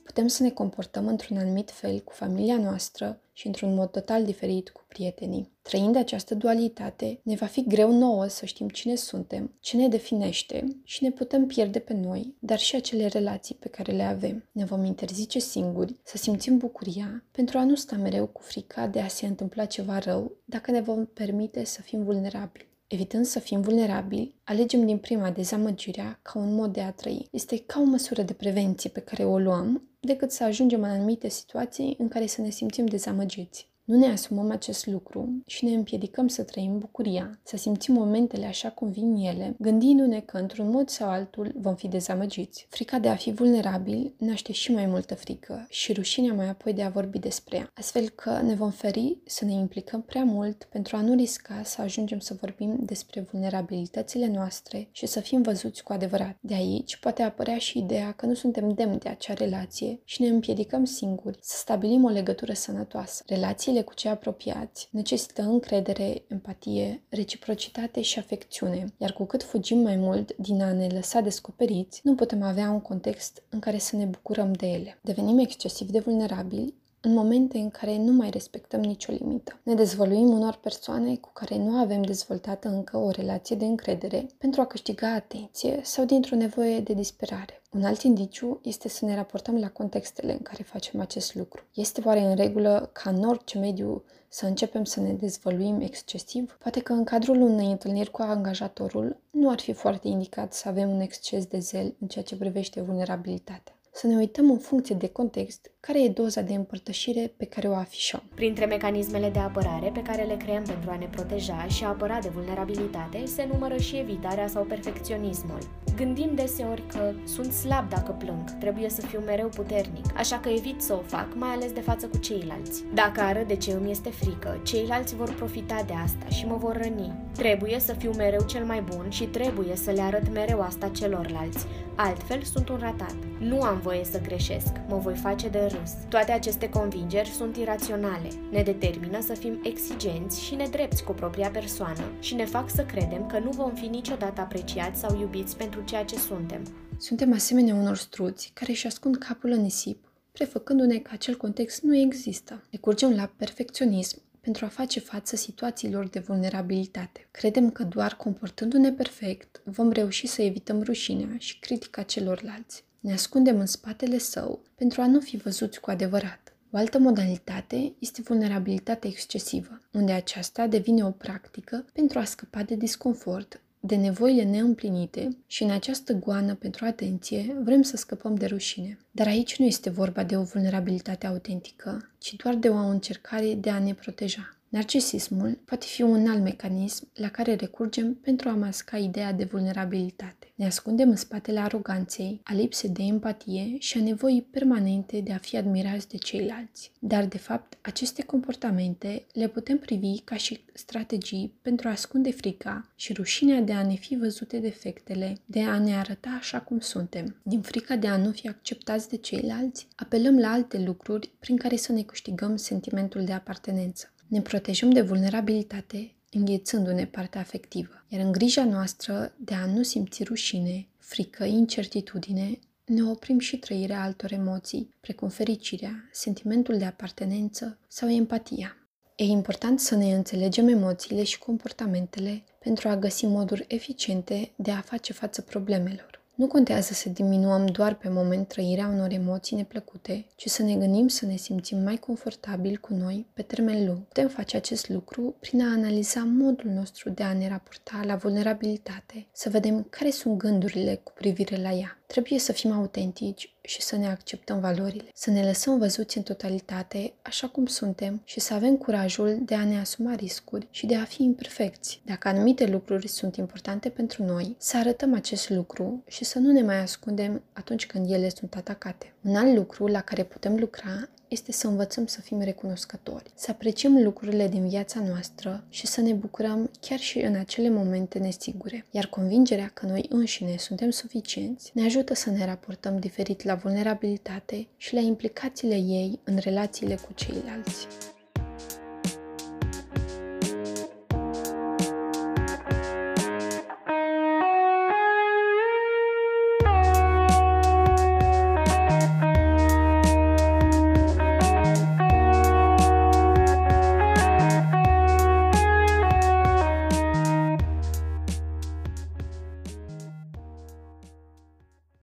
putem 0.06 0.28
să 0.28 0.44
ne 0.44 0.50
comportăm 0.50 1.08
într-un 1.08 1.38
anumit 1.38 1.72
fel 1.72 2.00
cu 2.00 2.14
familia 2.14 2.58
noastră 2.58 3.20
și 3.34 3.48
într-un 3.48 3.74
mod 3.74 3.92
total 3.92 4.26
diferit 4.26 4.70
cu 4.70 4.84
prietenii. 4.88 5.52
Trăind 5.62 5.96
această 5.96 6.36
dualitate, 6.36 7.20
ne 7.24 7.36
va 7.36 7.46
fi 7.46 7.64
greu 7.68 7.98
nouă 7.98 8.28
să 8.28 8.46
știm 8.46 8.70
cine 8.70 8.96
suntem, 8.96 9.54
ce 9.60 9.78
ne 9.78 9.88
definește 9.88 10.78
și 10.84 11.04
ne 11.04 11.12
putem 11.12 11.46
pierde 11.46 11.80
pe 11.80 11.94
noi, 11.94 12.36
dar 12.40 12.60
și 12.60 12.76
acele 12.76 13.08
relații 13.08 13.56
pe 13.56 13.68
care 13.70 13.92
le 13.92 14.04
avem. 14.04 14.50
Ne 14.52 14.66
vom 14.66 14.84
interzice 14.84 15.40
singuri 15.40 15.96
să 16.04 16.18
simțim 16.18 16.58
bucuria 16.58 17.24
pentru 17.32 17.58
a 17.58 17.64
nu 17.64 17.76
sta 17.76 17.96
mereu 17.96 18.28
cu 18.28 18.42
frica 18.42 18.88
de 18.88 19.00
a 19.00 19.08
se 19.08 19.26
întâmpla 19.26 19.66
ceva 19.66 20.00
rău 20.00 20.32
dacă 20.46 20.72
ne 20.72 20.82
vom 20.82 21.06
permite 21.06 21.64
să 21.64 21.82
fim 21.82 22.04
vulnerabili. 22.04 22.74
Evitând 22.88 23.26
să 23.26 23.40
fim 23.40 23.62
vulnerabili, 23.62 24.36
alegem 24.44 24.86
din 24.86 24.98
prima 24.98 25.32
dezamăgirea 25.32 26.20
ca 26.22 26.40
un 26.40 26.54
mod 26.54 26.74
de 26.74 26.82
a 26.82 26.92
trăi. 26.92 27.28
Este 27.32 27.64
ca 27.66 27.80
o 27.80 27.84
măsură 27.84 28.22
de 28.22 28.34
prevenție 28.34 28.90
pe 28.90 29.00
care 29.00 29.24
o 29.24 29.40
luăm 29.40 29.90
decât 30.00 30.32
să 30.32 30.44
ajungem 30.44 30.84
în 30.84 30.90
anumite 30.90 31.30
situații 31.30 31.96
în 31.98 32.08
care 32.08 32.26
să 32.26 32.42
ne 32.42 32.50
simțim 32.50 32.86
dezamăgiți. 32.86 33.70
Nu 33.86 33.98
ne 33.98 34.08
asumăm 34.08 34.52
acest 34.52 34.86
lucru 34.86 35.44
și 35.46 35.66
ne 35.66 35.74
împiedicăm 35.74 36.28
să 36.28 36.44
trăim 36.44 36.78
bucuria, 36.78 37.40
să 37.44 37.58
simțim 37.58 37.94
momentele 37.94 38.46
așa 38.46 38.70
cum 38.70 38.92
vin 38.92 39.16
ele, 39.16 39.56
gândindu-ne 39.60 40.20
că 40.20 40.38
într-un 40.38 40.70
mod 40.70 40.90
sau 40.90 41.10
altul 41.10 41.52
vom 41.56 41.76
fi 41.76 41.88
dezamăgiți. 41.88 42.68
Frica 42.70 43.00
de 43.00 43.10
a 43.10 43.16
fi 43.16 43.32
vulnerabil 43.32 44.14
naște 44.18 44.52
și 44.52 44.72
mai 44.72 44.86
multă 44.86 45.16
frică 45.16 45.66
și 45.70 45.94
rușinea 45.94 46.34
mai 46.34 46.50
apoi 46.50 46.74
de 46.74 46.84
a 46.84 46.90
vorbi 46.90 47.20
despre 47.20 47.58
ea, 47.58 47.72
astfel 47.74 48.10
că 48.10 48.42
ne 48.44 48.54
vom 48.54 48.72
feri 48.72 49.18
să 49.26 49.46
ne 49.46 49.52
implicăm 49.52 50.02
prea 50.02 50.24
mult 50.24 50.68
pentru 50.72 50.96
a 50.96 51.02
nu 51.02 51.16
risca 51.16 51.62
să 51.64 51.82
ajungem 51.82 52.20
să 52.20 52.38
vorbim 52.40 52.78
despre 52.80 53.28
vulnerabilitățile 53.32 54.28
noastre 54.28 54.90
și 54.92 55.06
să 55.06 55.20
fim 55.20 55.42
văzuți 55.42 55.84
cu 55.84 55.94
adevărat. 55.94 56.38
De 56.40 56.54
aici 56.54 56.98
poate 56.98 57.22
apărea 57.22 57.58
și 57.58 57.78
ideea 57.78 58.12
că 58.12 58.26
nu 58.26 58.34
suntem 58.34 58.70
demni 58.70 59.00
de 59.00 59.10
acea 59.10 59.34
relație 59.34 60.00
și 60.04 60.22
ne 60.22 60.28
împiedicăm 60.28 60.86
singuri 60.86 61.38
să 61.42 61.58
stabilim 61.58 62.04
o 62.04 62.10
legătură 62.10 62.54
sănătoasă. 62.54 63.24
Relațiile 63.28 63.75
relațiile 63.76 63.82
cu 63.82 63.94
cei 63.94 64.12
apropiați 64.12 64.88
necesită 64.92 65.42
încredere, 65.42 66.24
empatie, 66.28 67.04
reciprocitate 67.10 68.02
și 68.02 68.20
afecțiune, 68.20 68.94
iar 68.98 69.14
cu 69.14 69.26
cât 69.26 69.44
fugim 69.44 69.78
mai 69.78 69.96
mult 69.96 70.36
din 70.36 70.62
a 70.62 70.72
ne 70.72 70.88
lăsa 70.88 71.20
descoperiți, 71.20 72.02
nu 72.04 72.16
putem 72.16 72.42
avea 72.42 72.70
un 72.70 72.82
context 72.82 73.44
în 73.50 73.60
care 73.60 73.78
să 73.78 73.96
ne 73.96 74.06
bucurăm 74.06 74.54
de 74.54 74.68
ele. 74.68 74.98
Devenim 75.02 75.40
excesiv 75.40 75.90
de 75.90 76.00
vulnerabili 76.00 76.74
în 77.06 77.14
momente 77.14 77.58
în 77.58 77.70
care 77.70 77.98
nu 77.98 78.12
mai 78.12 78.30
respectăm 78.30 78.80
nicio 78.80 79.12
limită. 79.12 79.60
Ne 79.64 79.74
dezvăluim 79.74 80.30
unor 80.30 80.56
persoane 80.56 81.16
cu 81.16 81.30
care 81.34 81.58
nu 81.58 81.72
avem 81.72 82.02
dezvoltată 82.02 82.68
încă 82.68 82.98
o 82.98 83.10
relație 83.10 83.56
de 83.56 83.66
încredere 83.66 84.28
pentru 84.38 84.62
a 84.62 84.66
câștiga 84.66 85.14
atenție 85.14 85.80
sau 85.84 86.06
dintr-o 86.06 86.36
nevoie 86.36 86.80
de 86.80 86.94
disperare. 86.94 87.62
Un 87.72 87.84
alt 87.84 88.02
indiciu 88.02 88.60
este 88.64 88.90
să 88.90 89.06
ne 89.06 89.16
raportăm 89.16 89.60
la 89.60 89.70
contextele 89.70 90.32
în 90.32 90.42
care 90.42 90.64
facem 90.64 91.00
acest 91.00 91.36
lucru. 91.36 91.64
Este 91.74 92.02
oare 92.06 92.20
în 92.20 92.36
regulă 92.36 92.90
ca 92.94 93.10
în 93.10 93.24
orice 93.24 93.58
mediu 93.58 94.04
să 94.28 94.46
începem 94.46 94.84
să 94.84 95.00
ne 95.00 95.14
dezvăluim 95.14 95.80
excesiv? 95.80 96.58
Poate 96.60 96.80
că 96.80 96.94
în 96.94 97.04
cadrul 97.04 97.42
unei 97.42 97.72
întâlniri 97.72 98.12
cu 98.12 98.22
angajatorul 98.22 99.18
nu 99.32 99.50
ar 99.50 99.60
fi 99.60 99.74
foarte 99.74 100.08
indicat 100.08 100.54
să 100.54 100.68
avem 100.68 100.90
un 100.90 101.00
exces 101.00 101.46
de 101.46 101.60
zel 101.60 101.96
în 102.00 102.08
ceea 102.08 102.24
ce 102.24 102.38
privește 102.38 102.82
vulnerabilitatea 102.82 103.75
să 103.98 104.08
ne 104.08 104.16
uităm 104.16 104.50
în 104.50 104.58
funcție 104.58 104.96
de 104.96 105.08
context 105.08 105.72
care 105.80 106.04
e 106.04 106.10
doza 106.10 106.42
de 106.42 106.54
împărtășire 106.54 107.34
pe 107.38 107.46
care 107.46 107.68
o 107.68 107.76
afișăm. 107.76 108.24
Printre 108.34 108.66
mecanismele 108.66 109.30
de 109.30 109.40
apărare 109.40 109.90
pe 109.94 110.02
care 110.02 110.24
le 110.24 110.38
creăm 110.38 110.64
pentru 110.64 110.90
a 110.90 110.98
ne 110.98 111.08
proteja 111.12 111.66
și 111.68 111.84
a 111.84 111.88
apăra 111.88 112.20
de 112.20 112.30
vulnerabilitate 112.30 113.26
se 113.26 113.48
numără 113.52 113.78
și 113.78 113.98
evitarea 113.98 114.48
sau 114.48 114.64
perfecționismul. 114.64 115.60
Gândim 115.96 116.32
deseori 116.36 116.84
că 116.88 117.14
sunt 117.26 117.52
slab 117.52 117.90
dacă 117.90 118.12
plâng, 118.12 118.58
trebuie 118.60 118.90
să 118.90 119.02
fiu 119.02 119.20
mereu 119.20 119.48
puternic, 119.48 120.06
așa 120.16 120.40
că 120.40 120.50
evit 120.50 120.82
să 120.82 120.94
o 120.94 121.02
fac, 121.02 121.28
mai 121.36 121.50
ales 121.50 121.72
de 121.72 121.82
față 121.82 122.08
cu 122.08 122.18
ceilalți. 122.18 122.84
Dacă 122.94 123.22
arăt 123.22 123.48
de 123.48 123.56
ce 123.56 123.72
îmi 123.72 123.92
este 123.92 124.10
frică, 124.10 124.62
ceilalți 124.64 125.16
vor 125.16 125.34
profita 125.34 125.84
de 125.88 125.94
asta 126.04 126.26
și 126.28 126.46
mă 126.46 126.56
vor 126.56 126.78
răni. 126.82 127.14
Trebuie 127.34 127.80
să 127.80 127.94
fiu 127.94 128.12
mereu 128.12 128.46
cel 128.46 128.66
mai 128.66 128.82
bun 128.82 129.10
și 129.10 129.24
trebuie 129.24 129.76
să 129.76 129.92
le 129.92 130.02
arăt 130.02 130.34
mereu 130.34 130.62
asta 130.62 130.88
celorlalți, 130.88 131.66
altfel 131.96 132.42
sunt 132.42 132.70
un 132.70 132.78
ratat. 132.80 133.16
Nu 133.46 133.62
am 133.62 133.80
voie 133.80 134.04
să 134.04 134.22
greșesc, 134.22 134.72
mă 134.88 134.98
voi 134.98 135.16
face 135.16 135.50
de 135.50 135.60
râs. 135.60 135.92
Toate 136.10 136.32
aceste 136.32 136.70
convingeri 136.70 137.30
sunt 137.30 137.58
iraționale, 137.58 138.28
ne 138.52 138.64
determină 138.64 139.22
să 139.22 139.34
fim 139.34 139.60
exigenți 139.64 140.44
și 140.44 140.56
nedrepți 140.56 141.04
cu 141.04 141.12
propria 141.12 141.50
persoană 141.50 142.12
și 142.20 142.36
ne 142.36 142.46
fac 142.46 142.70
să 142.70 142.86
credem 142.86 143.28
că 143.28 143.40
nu 143.40 143.50
vom 143.50 143.74
fi 143.74 143.86
niciodată 143.86 144.42
apreciați 144.42 145.00
sau 145.00 145.20
iubiți 145.20 145.58
pentru 145.58 145.82
ceea 145.82 146.06
ce 146.06 146.16
suntem. 146.16 146.62
Suntem 146.98 147.34
asemenea 147.34 147.76
unor 147.76 147.98
struți 147.98 148.52
care 148.54 148.72
își 148.72 148.88
ascund 148.88 149.18
capul 149.18 149.50
în 149.50 149.62
nisip, 149.62 150.12
prefăcându-ne 150.32 150.98
că 150.98 151.10
acel 151.14 151.36
context 151.36 151.82
nu 151.82 151.96
există. 151.96 152.64
Recurgem 152.72 153.16
la 153.16 153.32
perfecționism 153.36 154.22
pentru 154.42 154.66
a 154.66 154.68
face 154.68 155.00
față 155.00 155.36
situațiilor 155.36 156.08
de 156.08 156.20
vulnerabilitate. 156.20 157.28
Credem 157.32 157.70
că 157.70 157.84
doar 157.84 158.16
comportându-ne 158.16 158.92
perfect 158.92 159.62
vom 159.64 159.92
reuși 159.92 160.28
să 160.28 160.42
evităm 160.42 160.82
rușinea 160.82 161.36
și 161.38 161.60
critica 161.60 162.02
celorlalți. 162.02 162.84
Ne 163.06 163.14
ascundem 163.14 163.60
în 163.60 163.66
spatele 163.66 164.18
său 164.18 164.62
pentru 164.76 165.02
a 165.02 165.08
nu 165.08 165.20
fi 165.20 165.38
văzuți 165.38 165.80
cu 165.80 165.90
adevărat. 165.90 166.54
O 166.72 166.78
altă 166.78 167.00
modalitate 167.00 167.94
este 168.00 168.22
vulnerabilitatea 168.22 169.10
excesivă, 169.10 169.82
unde 169.92 170.12
aceasta 170.12 170.68
devine 170.68 171.06
o 171.06 171.12
practică 171.12 171.86
pentru 171.94 172.20
a 172.20 172.24
scăpa 172.24 172.64
de 172.64 172.76
disconfort, 172.76 173.62
de 173.80 173.96
nevoile 173.96 174.44
neîmplinite 174.44 175.38
și 175.48 175.64
în 175.64 175.72
această 175.72 176.14
goană 176.14 176.56
pentru 176.56 176.86
atenție 176.86 177.56
vrem 177.64 177.82
să 177.82 177.98
scăpăm 177.98 178.36
de 178.36 178.46
rușine. 178.46 179.00
Dar 179.12 179.28
aici 179.28 179.60
nu 179.60 179.66
este 179.66 179.90
vorba 179.90 180.24
de 180.24 180.38
o 180.38 180.44
vulnerabilitate 180.44 181.28
autentică, 181.28 182.10
ci 182.18 182.36
doar 182.36 182.56
de 182.56 182.70
o 182.70 182.76
încercare 182.78 183.54
de 183.54 183.70
a 183.70 183.80
ne 183.80 183.94
proteja. 183.94 184.55
Narcisismul 184.70 185.60
poate 185.66 185.86
fi 185.86 186.02
un 186.02 186.28
alt 186.28 186.44
mecanism 186.44 187.08
la 187.14 187.30
care 187.30 187.56
recurgem 187.56 188.14
pentru 188.14 188.50
a 188.50 188.56
masca 188.56 188.98
ideea 188.98 189.34
de 189.34 189.44
vulnerabilitate. 189.44 190.52
Ne 190.56 190.66
ascundem 190.66 191.10
în 191.10 191.16
spatele 191.16 191.60
aroganței, 191.60 192.42
a 192.44 192.54
lipsei 192.54 192.90
de 192.90 193.04
empatie 193.04 193.76
și 193.80 193.98
a 193.98 194.02
nevoii 194.02 194.48
permanente 194.52 195.20
de 195.20 195.34
a 195.34 195.38
fi 195.38 195.58
admirați 195.58 196.10
de 196.10 196.18
ceilalți. 196.18 196.92
Dar, 197.00 197.26
de 197.26 197.38
fapt, 197.38 197.78
aceste 197.82 198.24
comportamente 198.24 199.26
le 199.34 199.48
putem 199.48 199.78
privi 199.78 200.20
ca 200.20 200.36
și 200.36 200.64
strategii 200.74 201.54
pentru 201.62 201.88
a 201.88 201.92
ascunde 201.92 202.32
frica 202.32 202.90
și 202.96 203.14
rușinea 203.14 203.62
de 203.62 203.74
a 203.74 203.86
ne 203.86 203.96
fi 203.96 204.16
văzute 204.16 204.60
defectele, 204.60 205.38
de 205.46 205.62
a 205.62 205.80
ne 205.80 205.96
arăta 205.96 206.30
așa 206.40 206.62
cum 206.62 206.80
suntem. 206.80 207.36
Din 207.44 207.62
frica 207.62 207.96
de 207.96 208.08
a 208.08 208.18
nu 208.18 208.32
fi 208.32 208.48
acceptați 208.48 209.10
de 209.10 209.18
ceilalți, 209.18 209.88
apelăm 209.96 210.40
la 210.40 210.52
alte 210.52 210.80
lucruri 210.80 211.32
prin 211.40 211.58
care 211.58 211.76
să 211.76 211.92
ne 211.92 212.02
câștigăm 212.02 212.56
sentimentul 212.56 213.24
de 213.24 213.32
apartenență. 213.32 214.10
Ne 214.28 214.42
protejăm 214.42 214.90
de 214.90 215.02
vulnerabilitate 215.02 216.16
înghețându-ne 216.32 217.06
partea 217.06 217.42
afectivă, 217.42 218.06
iar 218.08 218.22
în 218.22 218.32
grija 218.32 218.66
noastră 218.66 219.34
de 219.38 219.54
a 219.54 219.66
nu 219.66 219.84
simți 219.84 220.24
rușine, 220.24 220.88
frică, 220.98 221.44
incertitudine, 221.44 222.60
ne 222.86 223.04
oprim 223.04 223.40
și 223.40 223.58
trăirea 223.58 224.04
altor 224.04 224.32
emoții, 224.32 224.96
precum 225.02 225.30
fericirea, 225.30 226.10
sentimentul 226.12 226.78
de 226.78 226.86
apartenență 226.86 227.78
sau 227.88 228.10
empatia. 228.10 228.78
E 229.16 229.24
important 229.24 229.80
să 229.80 229.96
ne 229.96 230.14
înțelegem 230.16 230.68
emoțiile 230.68 231.24
și 231.24 231.40
comportamentele 231.40 232.44
pentru 232.60 232.88
a 232.88 232.98
găsi 232.98 233.26
moduri 233.26 233.66
eficiente 233.68 234.52
de 234.56 234.72
a 234.72 234.82
face 234.82 235.14
față 235.14 235.42
problemelor. 235.42 236.24
Nu 236.36 236.48
contează 236.48 236.94
să 236.94 237.10
diminuăm 237.10 237.66
doar 237.66 237.96
pe 237.96 238.10
moment 238.10 238.48
trăirea 238.48 238.88
unor 238.88 239.12
emoții 239.12 239.56
neplăcute, 239.56 240.26
ci 240.36 240.50
să 240.50 240.64
ne 240.64 240.76
gândim 240.76 241.08
să 241.08 241.26
ne 241.26 241.36
simțim 241.36 241.78
mai 241.78 241.98
confortabil 241.98 242.78
cu 242.78 242.94
noi 242.94 243.26
pe 243.34 243.42
termen 243.42 243.86
lung. 243.86 243.98
Putem 243.98 244.28
face 244.28 244.58
acest 244.58 244.90
lucru 244.90 245.36
prin 245.40 245.62
a 245.62 245.72
analiza 245.72 246.24
modul 246.24 246.72
nostru 246.72 247.10
de 247.10 247.24
a 247.24 247.34
ne 247.34 247.48
raporta 247.48 248.02
la 248.06 248.16
vulnerabilitate, 248.16 249.28
să 249.32 249.50
vedem 249.50 249.88
care 249.90 250.10
sunt 250.10 250.38
gândurile 250.38 251.00
cu 251.04 251.12
privire 251.16 251.62
la 251.62 251.72
ea. 251.72 251.98
Trebuie 252.08 252.40
să 252.40 252.52
fim 252.52 252.72
autentici 252.72 253.56
și 253.62 253.82
să 253.82 253.96
ne 253.96 254.08
acceptăm 254.08 254.60
valorile, 254.60 255.10
să 255.14 255.30
ne 255.30 255.46
lăsăm 255.46 255.78
văzuți 255.78 256.18
în 256.18 256.24
totalitate 256.24 257.14
așa 257.22 257.48
cum 257.48 257.66
suntem 257.66 258.22
și 258.24 258.40
să 258.40 258.54
avem 258.54 258.78
curajul 258.78 259.38
de 259.42 259.56
a 259.56 259.66
ne 259.66 259.80
asuma 259.80 260.16
riscuri 260.16 260.68
și 260.70 260.86
de 260.86 260.96
a 260.96 261.04
fi 261.04 261.24
imperfecți. 261.24 262.02
Dacă 262.06 262.28
anumite 262.28 262.66
lucruri 262.66 263.08
sunt 263.08 263.36
importante 263.36 263.90
pentru 263.90 264.24
noi, 264.24 264.56
să 264.58 264.78
arătăm 264.78 265.14
acest 265.14 265.50
lucru 265.50 266.04
și 266.08 266.24
să 266.24 266.40
nu 266.40 266.52
ne 266.52 266.62
mai 266.62 266.80
ascundem 266.80 267.44
atunci 267.54 267.86
când 267.86 268.12
ele 268.12 268.30
sunt 268.30 268.54
atacate. 268.56 269.14
Un 269.22 269.36
alt 269.36 269.56
lucru 269.56 269.88
la 269.88 270.02
care 270.02 270.24
putem 270.24 270.56
lucra 270.56 271.10
este 271.28 271.52
să 271.52 271.68
învățăm 271.68 272.06
să 272.06 272.22
fim 272.22 272.42
recunoscători, 272.42 273.32
să 273.36 273.52
apreciem 273.52 274.04
lucrurile 274.04 274.48
din 274.48 274.68
viața 274.68 275.00
noastră 275.00 275.64
și 275.70 275.88
să 275.88 276.02
ne 276.02 276.14
bucurăm 276.14 276.70
chiar 276.80 277.00
și 277.00 277.20
în 277.20 277.36
acele 277.36 277.70
momente 277.70 278.20
nesigure. 278.20 278.86
Iar 278.92 279.06
convingerea 279.06 279.72
că 279.74 279.86
noi 279.86 280.06
înșine 280.10 280.58
suntem 280.58 280.90
suficienți 280.90 281.72
ne 281.74 281.84
ajută 281.86 282.14
să 282.14 282.30
ne 282.30 282.46
raportăm 282.46 283.00
diferit 283.00 283.44
la 283.44 283.56
vulnerabilitate 283.56 284.68
și 284.78 284.94
la 284.94 285.00
implicațiile 285.00 285.76
ei 285.76 286.20
în 286.24 286.38
relațiile 286.38 286.96
cu 286.96 287.14
ceilalți. 287.14 287.88